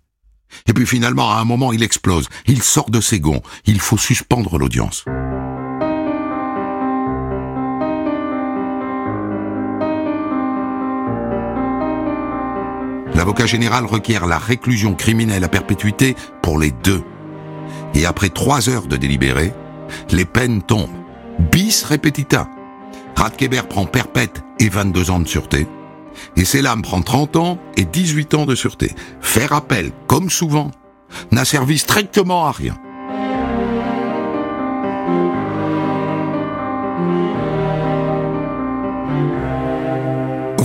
Et 0.67 0.73
puis 0.73 0.86
finalement, 0.86 1.32
à 1.32 1.38
un 1.38 1.45
moment, 1.45 1.73
il 1.73 1.84
explose. 1.84 2.30
Il 2.45 2.62
sort 2.62 2.89
de 2.89 3.01
ses 3.01 3.19
gonds. 3.19 3.41
Il 3.65 3.80
faut 3.80 3.97
suspendre 3.97 4.58
l'audience. 4.58 5.06
L'avocat 13.13 13.45
général 13.45 13.86
requiert 13.86 14.28
la 14.28 14.38
réclusion 14.38 14.93
criminelle 14.93 15.43
à 15.43 15.49
perpétuité 15.49 16.15
pour 16.41 16.60
les 16.60 16.71
deux. 16.71 17.04
Et 17.93 18.06
après 18.06 18.30
trois 18.30 18.69
heures 18.69 18.88
de 18.88 18.97
délibéré, 18.97 19.54
les 20.12 20.25
peines 20.25 20.62
tombent. 20.62 20.89
Bis 21.51 21.84
repetita. 21.86 22.47
Radkeber 23.15 23.67
prend 23.67 23.86
perpète 23.86 24.43
et 24.60 24.69
22 24.69 25.10
ans 25.10 25.19
de 25.19 25.28
sûreté. 25.28 25.67
Et 26.36 26.45
Selam 26.45 26.82
prend 26.82 27.01
30 27.01 27.36
ans 27.36 27.60
et 27.75 27.86
18 27.86 28.34
ans 28.36 28.45
de 28.45 28.56
sûreté. 28.56 28.91
Faire 29.21 29.54
appel, 29.54 29.91
comme 30.08 30.30
souvent, 30.30 30.71
n'a 31.32 31.45
servi 31.45 31.78
strictement 31.78 32.45
à 32.45 32.51
rien. 32.51 32.78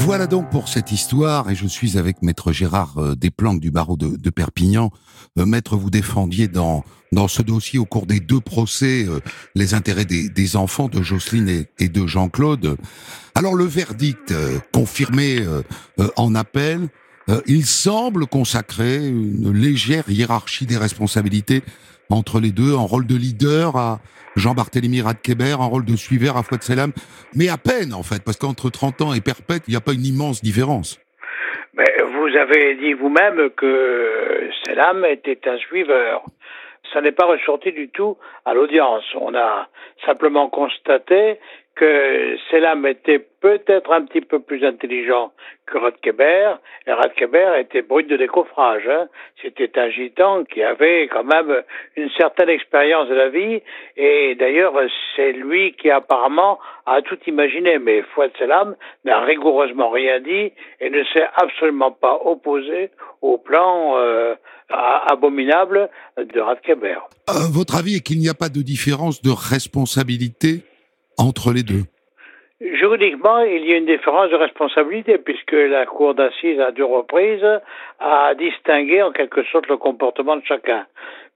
Voilà 0.02 0.26
donc 0.26 0.48
pour 0.48 0.68
cette 0.68 0.92
histoire, 0.92 1.50
et 1.50 1.54
je 1.54 1.66
suis 1.66 1.98
avec 1.98 2.22
Maître 2.22 2.52
Gérard 2.52 2.94
euh, 2.96 3.14
Desplanques 3.14 3.60
du 3.60 3.70
barreau 3.70 3.98
de, 3.98 4.30
Perpignan. 4.30 4.90
Euh, 5.38 5.44
maître, 5.44 5.76
vous 5.76 5.90
défendiez 5.90 6.48
dans, 6.48 6.84
dans 7.12 7.28
ce 7.28 7.42
dossier 7.42 7.78
au 7.78 7.84
cours 7.84 8.06
des 8.06 8.18
deux 8.18 8.40
procès 8.40 9.04
euh, 9.06 9.20
les 9.54 9.74
intérêts 9.74 10.06
des, 10.06 10.56
enfants 10.56 10.88
de 10.88 11.02
Jocelyne 11.02 11.66
et, 11.78 11.88
de 11.88 12.06
Jean-Claude. 12.06 12.78
Alors 13.34 13.54
le 13.54 13.66
verdict 13.66 14.34
confirmé 14.72 15.44
en 16.16 16.34
appel, 16.34 16.88
il 17.46 17.64
semble 17.64 18.26
consacrer 18.26 18.96
une 18.96 19.52
légère 19.52 20.04
hiérarchie 20.08 20.66
des 20.66 20.76
responsabilités 20.76 21.62
entre 22.10 22.40
les 22.40 22.50
deux, 22.50 22.74
en 22.74 22.86
rôle 22.86 23.06
de 23.06 23.16
leader 23.16 23.76
à 23.76 24.00
Jean-Barthélemy 24.36 25.02
Radkeber, 25.02 25.56
un 25.60 25.66
rôle 25.66 25.84
de 25.84 25.96
suiveur 25.96 26.36
à 26.36 26.42
Fouad 26.42 26.62
Selam, 26.62 26.92
mais 27.34 27.48
à 27.48 27.58
peine 27.58 27.94
en 27.94 28.02
fait, 28.02 28.22
parce 28.24 28.36
qu'entre 28.36 28.70
30 28.70 29.02
ans 29.02 29.12
et 29.14 29.20
perpète, 29.20 29.62
il 29.68 29.72
n'y 29.72 29.76
a 29.76 29.80
pas 29.80 29.92
une 29.92 30.06
immense 30.06 30.42
différence. 30.42 31.00
Mais 31.74 31.86
vous 32.04 32.36
avez 32.36 32.74
dit 32.76 32.92
vous-même 32.94 33.50
que 33.50 34.50
Selam 34.64 35.04
était 35.04 35.40
un 35.48 35.56
suiveur. 35.58 36.22
Ça 36.92 37.00
n'est 37.00 37.12
pas 37.12 37.26
ressorti 37.26 37.70
du 37.72 37.88
tout 37.88 38.16
à 38.44 38.54
l'audience. 38.54 39.04
On 39.14 39.34
a 39.34 39.68
simplement 40.04 40.48
constaté 40.48 41.38
que 41.76 42.36
Selam 42.50 42.86
était 42.86 43.18
peut-être 43.40 43.90
un 43.92 44.04
petit 44.04 44.20
peu 44.20 44.40
plus 44.40 44.64
intelligent 44.64 45.32
que 45.66 45.78
Radkeber, 45.78 46.56
et 46.86 46.92
Radkeber 46.92 47.58
était 47.58 47.82
brut 47.82 48.08
de 48.08 48.16
décoffrage. 48.16 48.86
Hein. 48.88 49.06
C'était 49.40 49.78
un 49.78 49.88
gitan 49.88 50.44
qui 50.44 50.62
avait 50.62 51.08
quand 51.08 51.24
même 51.24 51.62
une 51.96 52.10
certaine 52.18 52.48
expérience 52.48 53.08
de 53.08 53.14
la 53.14 53.28
vie, 53.28 53.62
et 53.96 54.34
d'ailleurs 54.34 54.74
c'est 55.16 55.32
lui 55.32 55.72
qui 55.74 55.90
apparemment 55.90 56.58
a 56.86 57.00
tout 57.02 57.18
imaginé, 57.26 57.78
mais 57.78 58.02
Fouad 58.14 58.32
Selam 58.38 58.76
n'a 59.04 59.20
rigoureusement 59.20 59.90
rien 59.90 60.20
dit 60.20 60.52
et 60.80 60.90
ne 60.90 61.04
s'est 61.04 61.26
absolument 61.36 61.92
pas 61.92 62.18
opposé 62.24 62.90
au 63.22 63.38
plan 63.38 63.96
euh, 63.96 64.34
abominable 64.68 65.88
de 66.18 66.40
Radkeber. 66.40 66.98
Euh, 67.28 67.32
votre 67.50 67.76
avis 67.76 67.96
est 67.96 68.00
qu'il 68.00 68.18
n'y 68.18 68.28
a 68.28 68.34
pas 68.34 68.48
de 68.48 68.60
différence 68.60 69.22
de 69.22 69.30
responsabilité 69.30 70.62
entre 71.20 71.52
les 71.52 71.62
deux 71.62 71.84
Juridiquement, 72.60 73.38
il 73.40 73.64
y 73.64 73.72
a 73.72 73.78
une 73.78 73.86
différence 73.86 74.30
de 74.30 74.36
responsabilité 74.36 75.16
puisque 75.16 75.52
la 75.52 75.86
Cour 75.86 76.14
d'assises 76.14 76.60
à 76.60 76.72
deux 76.72 76.84
reprises 76.84 77.46
a 78.00 78.34
distingué 78.34 79.02
en 79.02 79.12
quelque 79.12 79.42
sorte 79.44 79.66
le 79.68 79.78
comportement 79.78 80.36
de 80.36 80.44
chacun. 80.44 80.86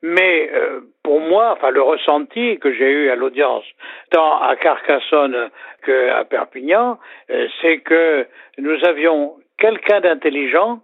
Mais 0.03 0.51
euh, 0.53 0.81
pour 1.03 1.21
moi, 1.21 1.53
enfin 1.53 1.71
le 1.71 1.81
ressenti 1.81 2.59
que 2.59 2.75
j'ai 2.75 2.91
eu 2.91 3.09
à 3.09 3.17
l'audience, 3.17 3.65
tant 4.11 4.39
à 4.43 4.55
Carcassonne 4.57 5.49
qu'à 5.83 6.25
Perpignan, 6.25 6.99
euh, 7.31 7.49
c'est 7.63 7.79
que 7.79 8.27
nous 8.59 8.85
avions 8.85 9.37
quelqu'un 9.57 10.03
d'intelligent, 10.03 10.81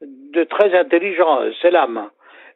de 0.00 0.44
très 0.44 0.74
intelligent, 0.74 1.40
c'est 1.60 1.70
l'âme, 1.70 2.08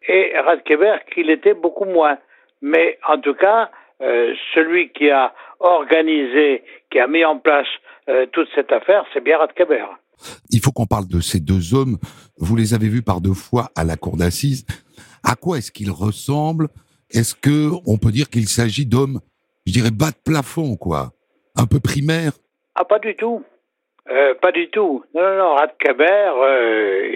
et 0.08 0.32
Radkeber 0.38 0.96
qui 1.12 1.22
l'était 1.22 1.52
beaucoup 1.52 1.84
moins. 1.84 2.16
Mais 2.62 2.98
en 3.06 3.18
tout 3.18 3.34
cas, 3.34 3.70
euh, 4.02 4.34
celui 4.54 4.90
qui 4.90 5.10
a 5.10 5.32
organisé, 5.60 6.62
qui 6.90 6.98
a 6.98 7.06
mis 7.06 7.24
en 7.24 7.38
place 7.38 7.66
euh, 8.08 8.26
toute 8.26 8.48
cette 8.54 8.72
affaire, 8.72 9.04
c'est 9.12 9.22
bien 9.22 9.38
Radkeber. 9.38 9.86
Il 10.50 10.60
faut 10.60 10.70
qu'on 10.70 10.86
parle 10.86 11.08
de 11.08 11.20
ces 11.20 11.40
deux 11.40 11.74
hommes. 11.74 11.98
Vous 12.38 12.56
les 12.56 12.74
avez 12.74 12.88
vus 12.88 13.02
par 13.02 13.20
deux 13.20 13.34
fois 13.34 13.70
à 13.76 13.84
la 13.84 13.96
cour 13.96 14.16
d'assises. 14.16 14.66
À 15.24 15.34
quoi 15.34 15.58
est-ce 15.58 15.72
qu'ils 15.72 15.90
ressemblent? 15.90 16.68
Est-ce 17.10 17.34
que 17.34 17.70
on 17.86 17.98
peut 17.98 18.10
dire 18.10 18.28
qu'il 18.28 18.48
s'agit 18.48 18.86
d'hommes, 18.86 19.20
je 19.66 19.72
dirais 19.72 19.90
bas 19.90 20.10
de 20.10 20.16
plafond, 20.24 20.76
quoi, 20.76 21.12
un 21.56 21.66
peu 21.66 21.80
primaires? 21.80 22.32
Ah, 22.74 22.84
pas 22.84 22.98
du 22.98 23.14
tout. 23.14 23.44
Euh, 24.10 24.34
pas 24.34 24.52
du 24.52 24.68
tout. 24.68 25.04
Non, 25.14 25.22
non, 25.22 25.36
non. 25.38 25.54
Radkeber 25.54 26.32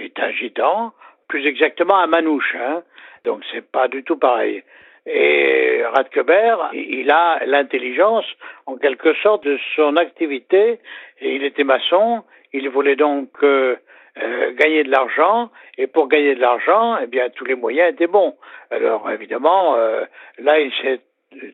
est 0.05 0.19
un 0.19 0.31
gitan, 0.31 0.93
plus 1.27 1.45
exactement 1.45 1.97
un 1.99 2.07
manouche. 2.07 2.55
Hein. 2.55 2.83
Donc 3.25 3.41
c'est 3.51 3.65
pas 3.65 3.87
du 3.87 4.03
tout 4.03 4.17
pareil. 4.17 4.63
Et 5.05 5.81
Radkeber, 5.83 6.57
il 6.73 7.09
a 7.09 7.41
l'intelligence, 7.45 8.25
en 8.65 8.77
quelque 8.77 9.13
sorte, 9.15 9.43
de 9.43 9.57
son 9.75 9.95
activité. 9.97 10.79
Il 11.21 11.43
était 11.43 11.63
maçon. 11.63 12.23
Il 12.53 12.69
voulait 12.69 12.95
donc 12.95 13.29
euh, 13.43 13.75
euh, 14.21 14.51
gagner 14.53 14.83
de 14.83 14.91
l'argent. 14.91 15.49
Et 15.77 15.87
pour 15.87 16.07
gagner 16.07 16.35
de 16.35 16.41
l'argent, 16.41 16.97
eh 17.01 17.07
bien, 17.07 17.29
tous 17.29 17.45
les 17.45 17.55
moyens 17.55 17.93
étaient 17.93 18.07
bons. 18.07 18.35
Alors, 18.69 19.09
évidemment, 19.09 19.75
euh, 19.75 20.05
là, 20.37 20.59
il 20.59 20.71
s'est 20.81 20.99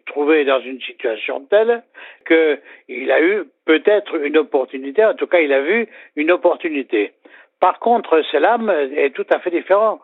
trouvé 0.08 0.44
dans 0.44 0.60
une 0.60 0.82
situation 0.82 1.42
telle 1.50 1.84
qu'il 2.28 3.12
a 3.12 3.22
eu 3.22 3.44
peut-être 3.66 4.16
une 4.16 4.38
opportunité. 4.38 5.06
En 5.06 5.14
tout 5.14 5.28
cas, 5.28 5.40
il 5.40 5.54
a 5.54 5.62
vu 5.62 5.88
une 6.16 6.32
opportunité. 6.32 7.14
Par 7.60 7.80
contre, 7.80 8.22
Selam 8.32 8.70
est 8.70 9.16
tout 9.16 9.26
à 9.32 9.40
fait 9.40 9.50
différent. 9.50 10.00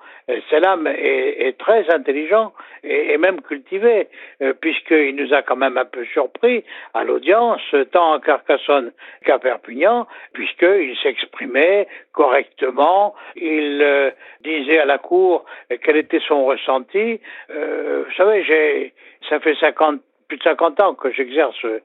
Selam 0.49 0.87
est, 0.87 1.47
est 1.47 1.57
très 1.57 1.89
intelligent 1.93 2.51
et, 2.83 3.17
même 3.17 3.41
cultivé, 3.41 4.07
euh, 4.41 4.53
puisqu'il 4.59 5.15
nous 5.15 5.33
a 5.33 5.41
quand 5.41 5.55
même 5.55 5.77
un 5.77 5.85
peu 5.85 6.05
surpris 6.05 6.63
à 6.93 7.03
l'audience, 7.03 7.61
tant 7.91 8.13
à 8.13 8.19
Carcassonne 8.19 8.91
qu'à 9.25 9.39
Perpignan, 9.39 10.07
puisqu'il 10.33 10.95
s'exprimait 11.01 11.87
correctement, 12.11 13.15
il 13.35 13.81
euh, 13.81 14.11
disait 14.41 14.79
à 14.79 14.85
la 14.85 14.97
cour 14.97 15.45
quel 15.83 15.97
était 15.97 16.21
son 16.27 16.45
ressenti. 16.45 17.19
Euh, 17.49 18.03
vous 18.05 18.13
savez, 18.15 18.43
j'ai, 18.43 18.93
ça 19.29 19.39
fait 19.39 19.55
50 19.55 20.01
plus 20.33 20.39
de 20.39 20.43
50 20.43 20.81
ans 20.81 20.95
que 20.95 21.11
j'exerce 21.11 21.55
euh, 21.63 21.79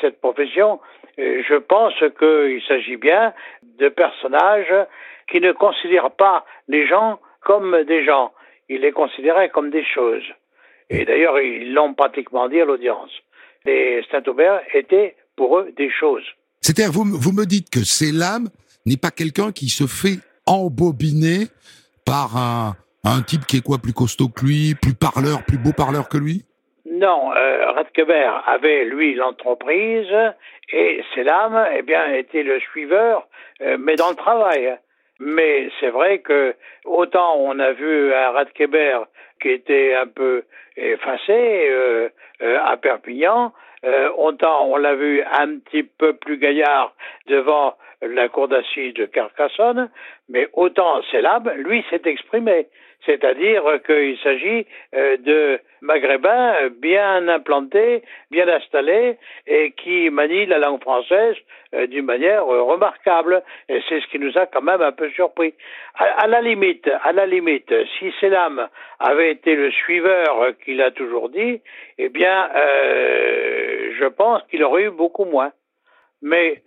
cette 0.00 0.20
profession, 0.20 0.80
euh, 1.18 1.42
je 1.48 1.54
pense 1.54 1.94
qu'il 2.18 2.60
s'agit 2.66 2.96
bien 2.96 3.32
de 3.78 3.88
personnages 3.88 4.74
qui 5.30 5.40
ne 5.40 5.52
considèrent 5.52 6.10
pas 6.10 6.44
les 6.66 6.88
gens 6.88 7.20
comme 7.44 7.84
des 7.84 8.04
gens, 8.04 8.32
ils 8.68 8.80
les 8.80 8.92
considéraient 8.92 9.50
comme 9.50 9.70
des 9.70 9.84
choses. 9.84 10.24
Et 10.90 11.04
d'ailleurs, 11.04 11.38
ils 11.40 11.72
l'ont 11.72 11.94
pratiquement 11.94 12.48
dit 12.48 12.60
à 12.60 12.64
l'audience. 12.64 13.10
Les 13.64 14.04
Saint-Aubert 14.10 14.62
étaient 14.74 15.14
pour 15.36 15.58
eux 15.58 15.72
des 15.76 15.90
choses. 15.90 16.24
C'est-à-dire, 16.60 16.92
vous, 16.92 17.04
vous 17.04 17.32
me 17.32 17.44
dites 17.44 17.70
que 17.70 17.80
l'âme 18.18 18.48
n'est 18.84 18.96
pas 18.96 19.10
quelqu'un 19.10 19.52
qui 19.52 19.68
se 19.68 19.86
fait 19.86 20.18
embobiner 20.46 21.46
par 22.04 22.36
un, 22.36 22.76
un 23.04 23.22
type 23.22 23.46
qui 23.46 23.58
est 23.58 23.62
quoi 23.62 23.78
plus 23.78 23.92
costaud 23.92 24.28
que 24.28 24.44
lui, 24.44 24.74
plus 24.74 24.94
parleur, 24.94 25.44
plus 25.44 25.58
beau 25.58 25.72
parleur 25.72 26.08
que 26.08 26.18
lui? 26.18 26.44
Non, 26.92 27.32
euh, 27.34 27.72
avait 28.46 28.84
lui 28.84 29.14
l'entreprise 29.14 30.12
et 30.70 31.02
Selam, 31.14 31.66
eh 31.74 31.80
bien, 31.80 32.12
était 32.12 32.42
le 32.42 32.60
suiveur, 32.60 33.26
euh, 33.62 33.78
mais 33.80 33.96
dans 33.96 34.10
le 34.10 34.14
travail. 34.14 34.76
Mais 35.18 35.70
c'est 35.80 35.88
vrai 35.88 36.18
que 36.18 36.54
autant 36.84 37.36
on 37.38 37.58
a 37.60 37.72
vu 37.72 38.12
un 38.12 38.32
Radkeber 38.32 38.98
qui 39.40 39.48
était 39.48 39.94
un 39.94 40.06
peu 40.06 40.44
effacé 40.76 41.70
euh, 41.70 42.10
euh, 42.42 42.58
à 42.62 42.76
Perpignan, 42.76 43.52
autant 44.18 44.66
on 44.66 44.76
l'a 44.76 44.94
vu 44.94 45.22
un 45.22 45.58
petit 45.58 45.84
peu 45.84 46.12
plus 46.12 46.36
gaillard 46.36 46.94
devant 47.26 47.74
la 48.02 48.28
cour 48.28 48.48
d'assises 48.48 48.94
de 48.94 49.06
Carcassonne, 49.06 49.90
mais 50.28 50.48
autant 50.52 51.00
Selam, 51.10 51.50
lui, 51.56 51.84
s'est 51.88 52.02
exprimé. 52.04 52.66
C'est-à-dire 53.04 53.64
qu'il 53.84 54.18
s'agit 54.18 54.66
euh, 54.94 55.16
de 55.16 55.60
maghrébins 55.80 56.68
bien 56.80 57.26
implantés, 57.28 58.02
bien 58.30 58.46
installés 58.48 59.18
et 59.46 59.72
qui 59.72 60.08
manient 60.10 60.46
la 60.46 60.58
langue 60.58 60.80
française 60.80 61.34
euh, 61.74 61.86
d'une 61.88 62.04
manière 62.04 62.44
euh, 62.44 62.62
remarquable. 62.62 63.42
Et 63.68 63.80
c'est 63.88 64.00
ce 64.00 64.06
qui 64.06 64.20
nous 64.20 64.38
a 64.38 64.46
quand 64.46 64.62
même 64.62 64.82
un 64.82 64.92
peu 64.92 65.10
surpris. 65.10 65.54
À, 65.96 66.26
la 66.28 66.40
limite, 66.40 66.88
à 67.02 67.12
la 67.12 67.26
limite, 67.26 67.72
si 67.98 68.12
Selam 68.20 68.68
avait 69.00 69.32
été 69.32 69.56
le 69.56 69.70
suiveur 69.72 70.56
qu'il 70.64 70.80
a 70.80 70.90
toujours 70.90 71.28
dit, 71.28 71.60
eh 71.98 72.08
bien, 72.08 72.48
je 72.54 74.06
pense 74.06 74.42
qu'il 74.44 74.64
aurait 74.64 74.84
eu 74.84 74.90
beaucoup 74.90 75.26
moins. 75.26 75.52
Mais 76.22 76.62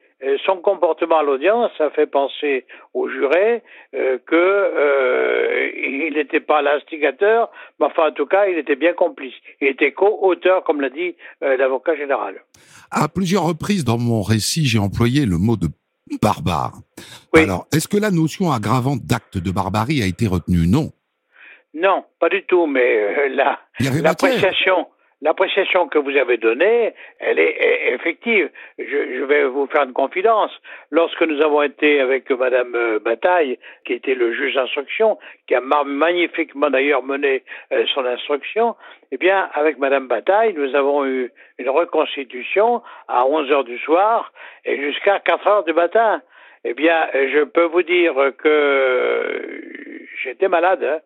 son 0.45 0.58
comportement 0.58 1.19
à 1.19 1.23
l'audience 1.23 1.71
a 1.80 1.89
fait 1.89 2.08
penser 2.08 2.65
aux 2.93 3.10
jurés 3.10 3.63
euh, 3.93 4.17
que 4.25 4.36
euh, 4.36 5.71
il 5.75 6.13
n'était 6.15 6.39
pas 6.39 6.62
l'instigateur, 6.62 7.51
mais 7.80 7.88
enfin 7.88 8.10
en 8.10 8.12
tout 8.12 8.25
cas 8.25 8.47
il 8.47 8.58
était 8.58 8.75
bien 8.75 8.93
complice. 8.93 9.34
Il 9.62 9.67
était 9.67 9.91
co-auteur, 9.91 10.63
comme 10.63 10.82
l'a 10.82 10.89
dit 10.89 11.15
euh, 11.43 11.58
l'avocat 11.58 11.95
général. 11.95 12.41
À 12.91 13.08
plusieurs 13.10 13.43
reprises 13.43 13.84
dans 13.84 13.97
mon 13.97 14.21
récit, 14.21 14.65
j'ai 14.65 14.80
employé 14.80 15.25
le 15.25 15.38
mot 15.38 15.58
de 15.58 15.67
barbare. 16.21 16.73
Oui. 17.34 17.41
Alors, 17.41 17.67
est-ce 17.73 17.88
que 17.88 17.97
la 17.97 18.12
notion 18.12 18.51
aggravante 18.51 19.01
d'acte 19.06 19.38
de 19.38 19.51
barbarie 19.51 20.01
a 20.01 20.06
été 20.06 20.28
retenue? 20.28 20.67
Non. 20.67 20.91
Non, 21.73 22.06
pas 22.19 22.30
du 22.30 22.45
tout, 22.45 22.67
mais 22.67 23.28
la 23.30 23.60
l'appréciation 24.01 24.88
L'appréciation 25.25 25.88
que 25.88 25.97
vous 25.97 26.15
avez 26.15 26.38
donnée, 26.38 26.93
elle 27.17 27.39
est 27.39 27.93
effective. 27.95 28.51
Je, 28.77 29.23
vais 29.23 29.45
vous 29.45 29.65
faire 29.65 29.81
une 29.81 29.91
confidence. 29.91 30.51
Lorsque 30.91 31.23
nous 31.23 31.41
avons 31.41 31.63
été 31.63 31.99
avec 31.99 32.29
Madame 32.29 32.75
euh, 32.75 32.99
Bataille, 32.99 33.57
qui 33.85 33.93
était 33.93 34.13
le 34.13 34.35
juge 34.35 34.53
d'instruction, 34.53 35.17
qui 35.47 35.55
a 35.55 35.61
magnifiquement 35.61 36.69
d'ailleurs 36.69 37.01
mené 37.01 37.43
euh, 37.71 37.85
son 37.95 38.05
instruction, 38.05 38.75
eh 39.11 39.17
bien, 39.17 39.49
avec 39.55 39.79
Madame 39.79 40.07
Bataille, 40.07 40.53
nous 40.53 40.75
avons 40.75 41.03
eu 41.07 41.31
une 41.57 41.69
reconstitution 41.69 42.83
à 43.07 43.25
11 43.25 43.51
heures 43.51 43.63
du 43.63 43.79
soir 43.79 44.31
et 44.63 44.77
jusqu'à 44.79 45.19
4 45.21 45.47
heures 45.47 45.63
du 45.63 45.73
matin. 45.73 46.21
Eh 46.65 46.75
bien, 46.75 47.09
je 47.13 47.45
peux 47.45 47.65
vous 47.65 47.81
dire 47.81 48.13
que 48.38 50.05
j'étais 50.21 50.49
malade. 50.49 50.83
Hein. 50.83 50.99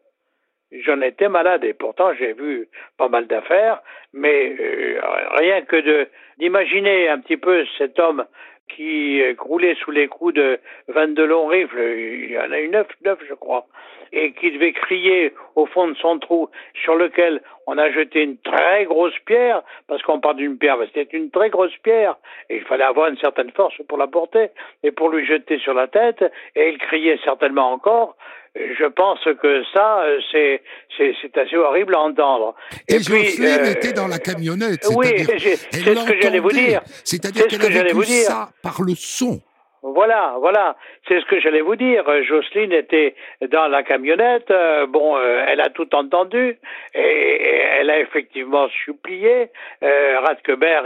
J'en 0.72 1.02
étais 1.02 1.30
malade 1.30 1.64
et 1.64 1.74
pourtant 1.74 2.14
j'ai 2.14 2.34
vu 2.34 2.68
pas 2.98 3.10
mal 3.10 3.26
d'affaires, 3.26 3.82
mais 4.14 4.56
euh, 4.60 5.00
rien 5.38 5.62
que 5.62 5.76
de 5.78 6.08
d'imaginer 6.38 7.10
un 7.10 7.20
petit 7.20 7.38
peu 7.38 7.66
cet 7.78 8.00
homme 8.00 8.26
qui 8.70 9.22
roulait 9.40 9.76
sous 9.76 9.92
les 9.92 10.08
coups 10.08 10.36
de 10.36 10.60
22 10.90 11.26
longs 11.26 11.48
rifles, 11.48 11.80
il 11.80 12.32
y 12.32 12.38
en 12.38 12.52
a 12.52 12.60
eu 12.60 12.70
neuf, 12.70 12.88
neuf 13.04 13.20
je 13.28 13.34
crois, 13.34 13.66
et 14.12 14.34
qui 14.34 14.52
devait 14.52 14.74
crier 14.74 15.34
au 15.56 15.66
fond 15.66 15.88
de 15.88 15.96
son 15.96 16.20
trou 16.20 16.50
sur 16.84 16.96
lequel 16.96 17.42
on 17.68 17.78
a 17.78 17.92
jeté 17.92 18.24
une 18.24 18.38
très 18.38 18.86
grosse 18.86 19.18
pierre, 19.26 19.62
parce 19.88 20.02
qu'on 20.02 20.20
parle 20.20 20.38
d'une 20.38 20.58
pierre, 20.58 20.78
c'était 20.94 21.18
une 21.18 21.30
très 21.30 21.50
grosse 21.50 21.76
pierre, 21.84 22.18
et 22.50 22.58
il 22.58 22.64
fallait 22.64 22.84
avoir 22.84 23.10
une 23.10 23.18
certaine 23.18 23.52
force 23.52 23.76
pour 23.88 23.98
la 23.98 24.08
porter, 24.08 24.50
et 24.84 24.92
pour 24.92 25.10
lui 25.10 25.26
jeter 25.26 25.60
sur 25.60 25.74
la 25.74 25.88
tête, 25.88 26.24
et 26.56 26.70
il 26.70 26.78
criait 26.78 27.20
certainement 27.24 27.72
encore, 27.72 28.16
je 28.56 28.86
pense 28.86 29.20
que 29.42 29.64
ça, 29.74 30.04
c'est 30.32 30.62
c'est 30.98 31.38
assez 31.38 31.56
horrible 31.56 31.96
à 31.96 32.00
entendre. 32.00 32.56
Et, 32.88 32.96
et 32.96 33.00
puis, 33.00 33.46
euh, 33.46 33.72
était 33.72 33.94
dans 33.94 34.08
la 34.08 34.18
camionnette. 34.18 34.86
Oui, 34.96 35.08
c'est 35.20 35.56
ce 35.56 36.06
que 36.06 36.22
j'allais 36.22 36.40
vous 36.40 36.52
dire. 36.52 36.82
C'est-à-dire 37.04 37.48
qu'elle 37.48 37.62
avait 37.62 37.94
vu 37.94 38.04
ça 38.04 38.50
par 38.64 38.82
le 38.82 38.96
son. 38.96 39.40
Voilà, 39.82 40.36
voilà, 40.40 40.76
c'est 41.08 41.22
ce 41.22 41.26
que 41.26 41.40
j'allais 41.40 41.62
vous 41.62 41.78
dire. 41.78 42.04
Jocelyne 42.24 42.74
était 42.74 43.16
dans 43.50 43.68
la 43.68 43.84
camionnette, 43.84 44.52
euh, 44.52 44.86
bon, 44.88 45.18
euh, 45.18 45.46
elle 45.48 45.62
a 45.62 45.70
tout 45.70 45.96
entendu, 45.96 46.58
et, 46.94 47.52
elle 47.80 47.90
a 47.90 48.00
effectivement 48.00 48.68
supplié 48.84 49.50
euh, 49.84 50.20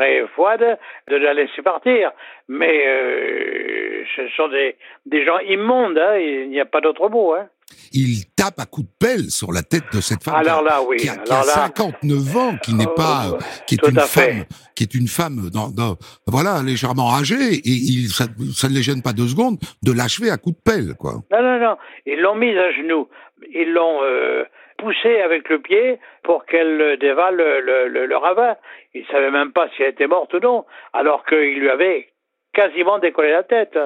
et 0.01 0.27
Fouad 0.35 0.77
de 1.07 1.15
la 1.15 1.33
laisser 1.33 1.61
partir. 1.63 2.11
Mais 2.47 2.83
euh, 2.85 4.03
ce 4.15 4.27
sont 4.29 4.49
des, 4.49 4.75
des 5.07 5.25
gens 5.25 5.39
immondes, 5.39 5.97
hein, 5.97 6.17
il 6.17 6.49
n'y 6.49 6.59
a 6.59 6.65
pas 6.65 6.81
d'autre 6.81 7.09
mot. 7.09 7.33
Hein. 7.33 7.47
Il 7.95 8.25
tape 8.35 8.59
à 8.59 8.65
coups 8.65 8.87
de 8.87 8.93
pelle 8.99 9.29
sur 9.29 9.51
la 9.51 9.61
tête 9.61 9.83
de 9.93 10.01
cette 10.01 10.23
femme 10.23 10.35
Alors 10.35 10.63
là, 10.63 10.81
oui. 10.87 10.97
qui 10.97 11.09
a, 11.09 11.13
Alors 11.13 11.23
qui 11.25 11.31
a 11.31 11.37
là, 11.37 11.43
59 11.43 12.37
ans, 12.37 12.57
qui 12.63 12.73
n'est 12.73 12.87
pas, 12.95 13.27
euh, 13.33 13.37
qui 13.67 13.75
est 13.75 13.87
une 13.87 13.99
fait. 13.99 14.31
femme, 14.31 14.45
qui 14.75 14.83
est 14.83 14.95
une 14.95 15.07
femme, 15.07 15.49
dans, 15.53 15.69
dans- 15.69 15.97
voilà, 16.27 16.61
légèrement 16.63 17.13
âgée, 17.15 17.53
et 17.53 17.61
il, 17.69 18.09
ça, 18.09 18.25
ça 18.55 18.67
ne 18.69 18.73
les 18.73 18.81
gêne 18.81 19.01
pas 19.03 19.13
deux 19.13 19.27
secondes 19.27 19.57
de 19.83 19.91
l'achever 19.91 20.29
à 20.31 20.37
coups 20.37 20.55
de 20.57 20.61
pelle, 20.63 20.95
quoi. 20.99 21.13
Non, 21.31 21.41
non, 21.41 21.59
non. 21.59 21.77
Ils 22.05 22.19
l'ont 22.19 22.35
mise 22.35 22.57
à 22.57 22.71
genoux. 22.71 23.07
Ils 23.53 23.71
l'ont 23.71 23.99
euh, 24.03 24.43
poussée 24.79 25.21
avec 25.21 25.47
le 25.49 25.59
pied 25.61 25.99
pour 26.23 26.45
qu'elle 26.45 26.97
dévale 26.99 27.35
le, 27.35 27.61
le, 27.61 27.87
le, 27.89 28.05
le 28.07 28.17
ravin. 28.17 28.55
Ils 28.95 29.01
ne 29.01 29.07
savaient 29.07 29.31
même 29.31 29.51
pas 29.51 29.67
si 29.75 29.83
elle 29.83 29.89
était 29.91 30.07
morte 30.07 30.33
ou 30.33 30.39
non, 30.39 30.65
alors 30.93 31.25
qu'il 31.25 31.59
lui 31.59 31.69
avait 31.69 32.09
quasiment 32.53 32.99
décollé 32.99 33.31
la 33.31 33.43
tête. 33.43 33.77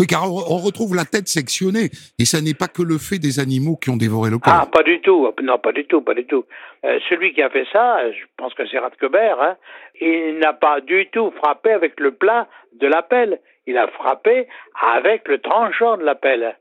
Oui, 0.00 0.06
car 0.06 0.24
on, 0.24 0.56
retrouve 0.56 0.96
la 0.96 1.04
tête 1.04 1.28
sectionnée, 1.28 1.92
et 2.18 2.24
ça 2.24 2.40
n'est 2.40 2.56
pas 2.56 2.68
que 2.68 2.80
le 2.80 2.96
fait 2.96 3.18
des 3.18 3.38
animaux 3.38 3.76
qui 3.76 3.90
ont 3.90 3.98
dévoré 3.98 4.30
le 4.30 4.38
corps. 4.38 4.54
Ah, 4.56 4.64
pas 4.64 4.82
du 4.82 4.98
tout. 5.02 5.28
Non, 5.42 5.58
pas 5.58 5.72
du 5.72 5.84
tout, 5.84 6.00
pas 6.00 6.14
du 6.14 6.24
tout. 6.24 6.46
Euh, 6.86 6.98
celui 7.10 7.34
qui 7.34 7.42
a 7.42 7.50
fait 7.50 7.66
ça, 7.70 8.10
je 8.10 8.24
pense 8.38 8.54
que 8.54 8.66
c'est 8.66 8.78
Radkeber, 8.78 9.34
hein, 9.38 9.56
il 10.00 10.38
n'a 10.38 10.54
pas 10.54 10.80
du 10.80 11.06
tout 11.12 11.30
frappé 11.36 11.72
avec 11.72 12.00
le 12.00 12.12
plat 12.12 12.48
de 12.80 12.86
la 12.86 13.02
pelle. 13.02 13.40
Il 13.66 13.76
a 13.76 13.88
frappé 13.88 14.48
avec 14.96 15.28
le 15.28 15.38
tranchant 15.38 15.98
de 15.98 16.04
la 16.04 16.14
pelle. 16.14 16.56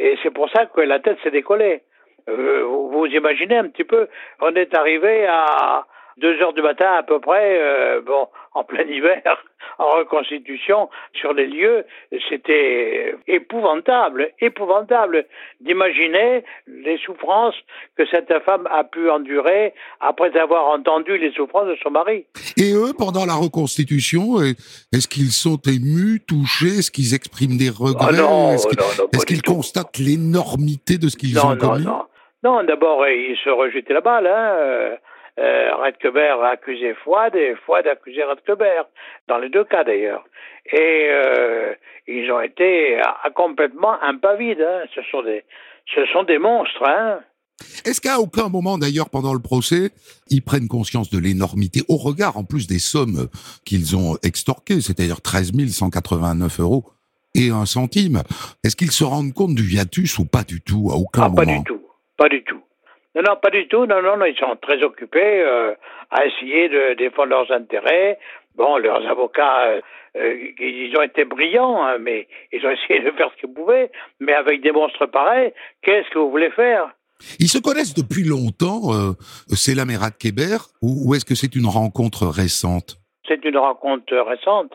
Et 0.00 0.18
c'est 0.24 0.32
pour 0.32 0.50
ça 0.50 0.66
que 0.66 0.80
la 0.80 0.98
tête 0.98 1.18
s'est 1.22 1.30
décollée. 1.30 1.82
Euh, 2.28 2.64
vous, 2.64 2.90
vous 2.90 3.06
imaginez 3.06 3.58
un 3.58 3.68
petit 3.68 3.84
peu, 3.84 4.08
on 4.40 4.52
est 4.56 4.74
arrivé 4.74 5.24
à 5.28 5.86
deux 6.16 6.40
heures 6.42 6.52
du 6.52 6.62
matin 6.62 6.94
à 6.94 7.02
peu 7.02 7.20
près, 7.20 7.58
euh, 7.60 8.00
bon, 8.00 8.28
en 8.54 8.64
plein 8.64 8.84
hiver, 8.84 9.22
en 9.78 9.90
reconstitution 9.98 10.88
sur 11.14 11.32
les 11.32 11.46
lieux, 11.46 11.84
c'était 12.28 13.14
épouvantable, 13.26 14.30
épouvantable 14.40 15.26
d'imaginer 15.60 16.44
les 16.66 16.98
souffrances 16.98 17.54
que 17.96 18.04
cette 18.06 18.32
femme 18.44 18.66
a 18.70 18.84
pu 18.84 19.10
endurer 19.10 19.74
après 20.00 20.36
avoir 20.38 20.68
entendu 20.68 21.18
les 21.18 21.32
souffrances 21.32 21.68
de 21.68 21.76
son 21.82 21.90
mari. 21.90 22.26
Et 22.56 22.72
eux, 22.72 22.92
pendant 22.96 23.26
la 23.26 23.34
reconstitution, 23.34 24.40
est-ce 24.40 25.08
qu'ils 25.08 25.32
sont 25.32 25.58
émus, 25.66 26.20
touchés, 26.26 26.78
est-ce 26.78 26.90
qu'ils 26.90 27.14
expriment 27.14 27.56
des 27.56 27.70
regrets, 27.70 28.06
Ah 28.10 28.12
non, 28.12 28.52
est-ce 28.52 28.66
qu'ils, 28.68 28.78
non, 28.78 28.84
non, 28.98 29.08
du 29.12 29.24
qu'ils 29.26 29.42
constatent 29.42 29.98
l'énormité 29.98 30.98
de 30.98 31.08
ce 31.08 31.16
qu'ils 31.16 31.34
non, 31.34 31.46
ont 31.46 31.54
non, 31.54 31.56
commis? 31.56 31.84
non. 31.84 32.02
Non, 32.44 32.64
d'abord, 32.64 33.02
euh, 33.02 33.12
il 33.12 33.36
se 33.44 33.50
rejetait 33.50 33.94
la 33.94 34.00
balle. 34.00 34.26
Hein. 34.26 34.96
Euh, 35.38 35.62
euh, 35.72 35.76
Radkeber 35.76 36.36
a 36.42 36.50
accusé 36.50 36.94
Fouad 36.94 37.34
et 37.34 37.54
Fouad 37.66 37.86
a 37.86 37.92
accusé 37.92 38.22
Radkeber, 38.22 38.82
dans 39.28 39.38
les 39.38 39.48
deux 39.48 39.64
cas 39.64 39.84
d'ailleurs. 39.84 40.24
Et 40.70 41.08
euh, 41.10 41.74
ils 42.06 42.30
ont 42.30 42.40
été 42.40 43.00
à, 43.00 43.30
complètement 43.34 44.00
impavides. 44.02 44.60
Hein. 44.60 44.84
Ce, 44.94 45.02
sont 45.10 45.22
des, 45.22 45.44
ce 45.94 46.04
sont 46.06 46.24
des 46.24 46.38
monstres. 46.38 46.84
Hein. 46.84 47.20
Est-ce 47.84 48.00
qu'à 48.00 48.18
aucun 48.18 48.48
moment, 48.48 48.78
d'ailleurs, 48.78 49.08
pendant 49.10 49.34
le 49.34 49.40
procès, 49.40 49.90
ils 50.28 50.42
prennent 50.42 50.68
conscience 50.68 51.10
de 51.10 51.18
l'énormité, 51.18 51.82
au 51.88 51.96
regard 51.96 52.36
en 52.36 52.44
plus 52.44 52.66
des 52.66 52.78
sommes 52.78 53.28
qu'ils 53.64 53.96
ont 53.96 54.16
extorquées, 54.22 54.80
c'est-à-dire 54.80 55.20
13 55.20 55.52
189 55.68 56.60
euros 56.60 56.84
et 57.34 57.50
un 57.50 57.64
centime 57.64 58.22
Est-ce 58.62 58.76
qu'ils 58.76 58.90
se 58.90 59.04
rendent 59.04 59.32
compte 59.32 59.54
du 59.54 59.62
hiatus 59.62 60.18
ou 60.18 60.26
pas 60.26 60.42
du 60.42 60.60
tout, 60.60 60.90
à 60.92 60.96
aucun 60.96 61.22
Ah, 61.22 61.28
moment 61.28 61.36
pas 61.36 61.46
du 61.46 61.64
tout. 61.64 61.80
Pas 62.16 62.28
du 62.28 62.44
tout. 62.44 62.60
Non, 63.14 63.22
non, 63.22 63.36
pas 63.36 63.50
du 63.50 63.68
tout. 63.68 63.86
Non, 63.86 64.02
non, 64.02 64.16
non 64.16 64.24
ils 64.24 64.36
sont 64.36 64.56
très 64.60 64.82
occupés 64.82 65.42
euh, 65.42 65.74
à 66.10 66.26
essayer 66.26 66.68
de 66.68 66.94
défendre 66.94 67.28
leurs 67.28 67.50
intérêts. 67.52 68.18
Bon, 68.56 68.76
leurs 68.78 69.06
avocats, 69.06 69.66
euh, 69.66 69.80
euh, 70.16 70.36
ils 70.58 70.94
ont 70.96 71.02
été 71.02 71.24
brillants, 71.24 71.82
hein, 71.84 71.98
mais 71.98 72.28
ils 72.52 72.64
ont 72.66 72.70
essayé 72.84 73.00
de 73.00 73.10
faire 73.12 73.30
ce 73.34 73.40
qu'ils 73.40 73.52
pouvaient. 73.52 73.90
Mais 74.20 74.32
avec 74.32 74.62
des 74.62 74.72
monstres 74.72 75.06
pareils, 75.06 75.52
qu'est-ce 75.82 76.08
que 76.10 76.18
vous 76.18 76.30
voulez 76.30 76.50
faire? 76.50 76.90
Ils 77.38 77.48
se 77.48 77.58
connaissent 77.58 77.94
depuis 77.94 78.24
longtemps, 78.24 78.90
c'est 79.46 79.76
la 79.76 79.84
de 79.84 80.18
Kéber, 80.18 80.56
ou, 80.82 81.06
ou 81.06 81.14
est-ce 81.14 81.24
que 81.24 81.36
c'est 81.36 81.54
une 81.54 81.66
rencontre 81.66 82.26
récente? 82.26 82.96
C'est 83.28 83.44
une 83.44 83.58
rencontre 83.58 84.12
récente. 84.16 84.72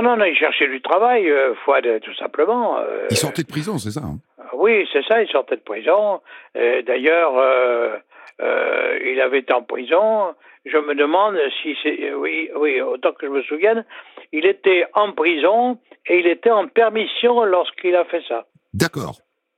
Non, 0.00 0.10
non, 0.10 0.16
non, 0.16 0.24
ils 0.26 0.36
cherchaient 0.36 0.68
du 0.68 0.80
travail, 0.80 1.28
euh, 1.28 1.54
Fouad, 1.64 1.84
tout 2.02 2.14
simplement. 2.14 2.78
Euh, 2.78 3.06
Ils 3.10 3.16
sortaient 3.16 3.42
de 3.42 3.48
prison, 3.48 3.78
c'est 3.78 3.90
ça 3.90 4.00
hein? 4.04 4.18
Oui, 4.54 4.86
c'est 4.92 5.02
ça, 5.04 5.20
ils 5.22 5.28
sortaient 5.28 5.56
de 5.56 5.62
prison. 5.62 6.20
Euh, 6.56 6.82
D'ailleurs, 6.82 7.32
euh, 7.36 7.96
euh, 8.40 8.98
il 9.04 9.20
avait 9.20 9.40
été 9.40 9.52
en 9.52 9.62
prison. 9.62 10.34
Je 10.64 10.76
me 10.78 10.94
demande 10.94 11.36
si 11.62 11.74
c'est... 11.82 12.12
Oui, 12.14 12.48
oui, 12.56 12.80
autant 12.80 13.12
que 13.12 13.26
je 13.26 13.32
me 13.32 13.42
souvienne, 13.42 13.84
il 14.32 14.46
était 14.46 14.84
en 14.94 15.12
prison 15.12 15.78
et 16.06 16.18
il 16.20 16.26
était 16.26 16.50
en 16.50 16.68
permission 16.68 17.44
lorsqu'il 17.44 17.94
a 17.96 18.04
fait 18.04 18.22
ça. 18.28 18.46
D'accord. 18.74 19.16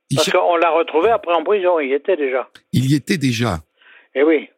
Il 0.09 0.15
Parce 0.17 0.29
cher- 0.29 0.41
qu'on 0.41 0.55
l'a 0.57 0.69
retrouvé 0.71 1.09
après 1.09 1.33
en 1.33 1.43
prison, 1.43 1.79
il 1.79 1.89
y 1.89 1.93
était 1.93 2.17
déjà. 2.17 2.49
Il 2.73 2.89
y 2.91 2.95
était 2.95 3.17
déjà. 3.17 3.57
Eh 4.15 4.23
oui. 4.23 4.49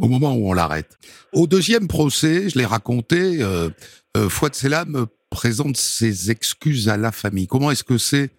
au 0.00 0.06
moment 0.08 0.32
où 0.34 0.48
on 0.50 0.52
l'arrête. 0.54 0.96
Au 1.32 1.46
deuxième 1.46 1.88
procès, 1.88 2.48
je 2.48 2.58
l'ai 2.58 2.64
raconté, 2.64 3.16
euh, 3.42 3.68
euh, 4.16 4.28
Fouad 4.28 4.54
Selam 4.54 5.06
présente 5.30 5.76
ses 5.76 6.30
excuses 6.30 6.88
à 6.88 6.96
la 6.96 7.12
famille. 7.12 7.46
Comment 7.46 7.70
est-ce 7.70 7.84
que 7.84 7.98
c'est 7.98 8.30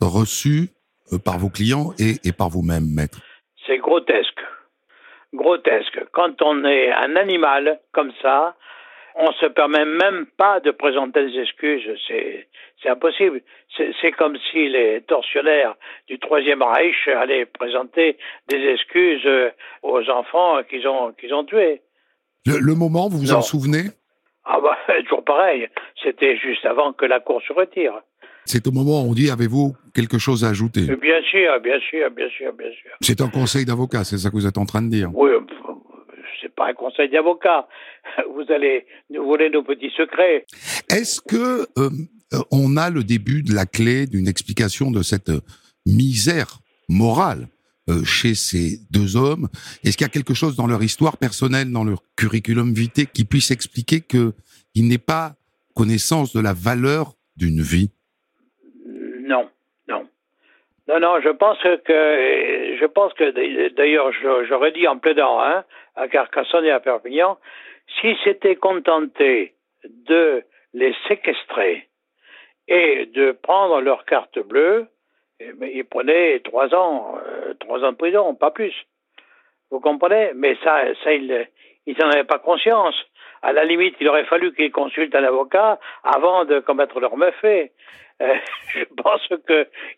reçu 0.00 0.70
euh, 1.12 1.18
par 1.18 1.38
vos 1.38 1.50
clients 1.50 1.92
et, 1.98 2.16
et 2.24 2.32
par 2.32 2.48
vous-même, 2.50 2.86
maître? 2.94 3.20
C'est 3.66 3.78
grotesque. 3.78 4.40
Grotesque. 5.34 5.98
Quand 6.12 6.40
on 6.42 6.64
est 6.64 6.92
un 6.92 7.16
animal 7.16 7.80
comme 7.92 8.12
ça, 8.22 8.56
on 9.16 9.32
se 9.32 9.46
permet 9.46 9.84
même 9.84 10.26
pas 10.36 10.60
de 10.60 10.70
présenter 10.70 11.26
des 11.30 11.38
excuses. 11.40 11.88
C'est, 12.06 12.48
c'est 12.82 12.90
impossible. 12.90 13.40
C'est, 13.76 13.90
c'est 14.00 14.12
comme 14.12 14.36
si 14.50 14.68
les 14.68 15.02
tortionnaires 15.08 15.74
du 16.06 16.18
Troisième 16.18 16.62
Reich 16.62 17.08
allaient 17.08 17.46
présenter 17.46 18.18
des 18.48 18.62
excuses 18.74 19.24
euh, 19.24 19.50
aux 19.82 20.08
enfants 20.10 20.62
qu'ils 20.68 20.86
ont, 20.86 21.12
qu'ils 21.12 21.32
ont 21.34 21.44
tués. 21.44 21.80
le, 22.46 22.58
le 22.58 22.74
moment, 22.74 23.08
vous 23.08 23.18
vous 23.18 23.32
en 23.32 23.42
souvenez? 23.42 23.84
Ah 24.46 24.58
bah, 24.62 24.76
toujours 25.02 25.24
pareil. 25.24 25.68
C'était 26.02 26.36
juste 26.38 26.64
avant 26.64 26.92
que 26.92 27.04
la 27.04 27.20
cour 27.20 27.42
se 27.46 27.52
retire. 27.52 27.92
C'est 28.44 28.66
au 28.68 28.70
moment 28.70 29.02
où 29.02 29.10
on 29.10 29.12
dit 29.14 29.28
avez-vous 29.30 29.74
quelque 29.92 30.18
chose 30.18 30.44
à 30.44 30.48
ajouter? 30.50 30.82
Et 30.82 30.96
bien 30.96 31.20
sûr, 31.30 31.60
bien 31.60 31.80
sûr, 31.80 32.10
bien 32.12 32.28
sûr, 32.30 32.52
bien 32.52 32.70
sûr. 32.70 32.90
C'est 33.00 33.20
un 33.20 33.28
conseil 33.28 33.64
d'avocat, 33.64 34.04
c'est 34.04 34.18
ça 34.18 34.30
que 34.30 34.34
vous 34.36 34.46
êtes 34.46 34.58
en 34.58 34.66
train 34.66 34.82
de 34.82 34.88
dire? 34.88 35.10
Oui, 35.14 35.30
pff, 35.48 35.56
c'est 36.40 36.54
pas 36.54 36.68
un 36.68 36.74
conseil 36.74 37.08
d'avocat. 37.10 37.66
Vous 38.34 38.44
allez 38.52 38.86
nous 39.10 39.24
voler 39.24 39.50
nos 39.50 39.64
petits 39.64 39.90
secrets. 39.96 40.44
Est-ce 40.90 41.20
que 41.20 41.66
euh, 41.78 41.90
euh, 42.34 42.38
on 42.52 42.76
a 42.76 42.88
le 42.90 43.02
début 43.02 43.42
de 43.42 43.52
la 43.52 43.66
clé 43.66 44.06
d'une 44.06 44.28
explication 44.28 44.92
de 44.92 45.02
cette 45.02 45.30
euh, 45.30 45.40
misère 45.86 46.58
morale? 46.88 47.40
euh, 47.40 47.55
chez 48.04 48.34
ces 48.34 48.78
deux 48.90 49.16
hommes 49.16 49.48
Est-ce 49.84 49.96
qu'il 49.96 50.06
y 50.06 50.10
a 50.10 50.12
quelque 50.12 50.34
chose 50.34 50.56
dans 50.56 50.66
leur 50.66 50.82
histoire 50.82 51.16
personnelle, 51.16 51.70
dans 51.70 51.84
leur 51.84 51.98
curriculum 52.16 52.72
vitae, 52.72 53.06
qui 53.06 53.24
puisse 53.24 53.50
expliquer 53.50 54.00
que 54.00 54.32
il 54.74 54.88
n'est 54.88 54.98
pas 54.98 55.32
connaissance 55.74 56.34
de 56.34 56.40
la 56.40 56.52
valeur 56.52 57.14
d'une 57.36 57.60
vie? 57.60 57.90
Non, 59.20 59.48
non. 59.88 60.06
Non, 60.88 61.00
non, 61.00 61.20
je 61.22 61.30
pense 61.30 61.58
que, 61.62 62.76
je 62.80 62.86
pense 62.86 63.12
que, 63.14 63.30
d'ailleurs, 63.74 64.12
j'aurais 64.48 64.72
dit 64.72 64.86
en 64.86 64.98
plaidant, 64.98 65.40
hein, 65.40 65.64
à 65.96 66.08
Carcassonne 66.08 66.64
et 66.64 66.70
à 66.70 66.80
Perpignan, 66.80 67.38
s'ils 68.00 68.16
s'étaient 68.24 68.56
contentés 68.56 69.54
de 69.84 70.42
les 70.74 70.94
séquestrer 71.08 71.88
et 72.68 73.06
de 73.14 73.32
prendre 73.32 73.80
leur 73.80 74.04
carte 74.04 74.38
bleue, 74.38 74.86
ben, 75.40 75.70
ils 75.72 75.84
prenaient 75.84 76.40
trois 76.40 76.74
ans, 76.74 77.16
euh, 77.26 77.54
trois 77.60 77.84
ans 77.84 77.92
de 77.92 77.96
prison, 77.96 78.34
pas 78.34 78.50
plus. 78.50 78.74
Vous 79.70 79.80
comprenez? 79.80 80.30
Mais 80.34 80.56
ça, 80.62 80.82
ça 81.02 81.12
ils 81.12 81.48
n'en 81.98 82.10
avaient 82.10 82.24
pas 82.24 82.38
conscience. 82.38 82.94
À 83.42 83.52
la 83.52 83.64
limite, 83.64 83.94
il 84.00 84.08
aurait 84.08 84.24
fallu 84.24 84.54
qu'ils 84.54 84.72
consultent 84.72 85.14
un 85.14 85.24
avocat 85.24 85.78
avant 86.02 86.44
de 86.44 86.60
commettre 86.60 86.98
leur 87.00 87.16
méfait. 87.16 87.72
Euh, 88.22 88.34
je 88.74 88.84
pense 89.02 89.20
que 89.46 89.52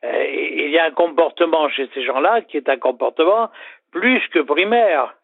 euh, 0.04 0.24
il 0.64 0.70
y 0.70 0.78
a 0.78 0.86
un 0.86 0.90
comportement 0.90 1.68
chez 1.70 1.88
ces 1.94 2.04
gens-là 2.04 2.42
qui 2.42 2.56
est 2.56 2.68
un 2.68 2.78
comportement 2.78 3.50
plus 3.90 4.20
que 4.32 4.40
primaire. 4.40 5.14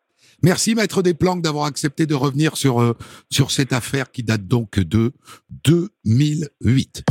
Merci, 0.42 0.74
maître 0.74 1.02
Desplanques, 1.02 1.42
d'avoir 1.42 1.66
accepté 1.66 2.06
de 2.06 2.14
revenir 2.14 2.56
sur, 2.56 2.80
euh, 2.80 2.94
sur 3.30 3.50
cette 3.50 3.72
affaire 3.72 4.10
qui 4.10 4.22
date 4.22 4.46
donc 4.46 4.78
de 4.78 5.12
2008. 5.64 7.04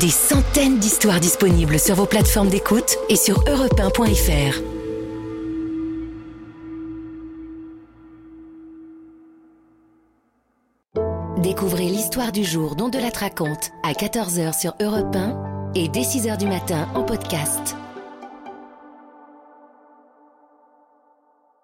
Des 0.00 0.08
centaines 0.08 0.78
d'histoires 0.78 1.20
disponibles 1.20 1.78
sur 1.78 1.96
vos 1.96 2.06
plateformes 2.06 2.48
d'écoute 2.48 2.96
et 3.10 3.16
sur 3.16 3.44
europe1.fr. 3.44 4.60
Découvrez 11.42 11.84
l'histoire 11.84 12.32
du 12.32 12.42
jour 12.42 12.74
dont 12.74 12.88
de 12.88 12.98
la 12.98 13.10
raconte 13.10 13.70
à 13.82 13.92
14h 13.92 14.58
sur 14.58 14.74
Europe 14.80 15.14
1 15.14 15.72
et 15.74 15.88
dès 15.88 16.00
6h 16.00 16.38
du 16.38 16.46
matin 16.46 16.88
en 16.94 17.02
podcast. 17.02 17.76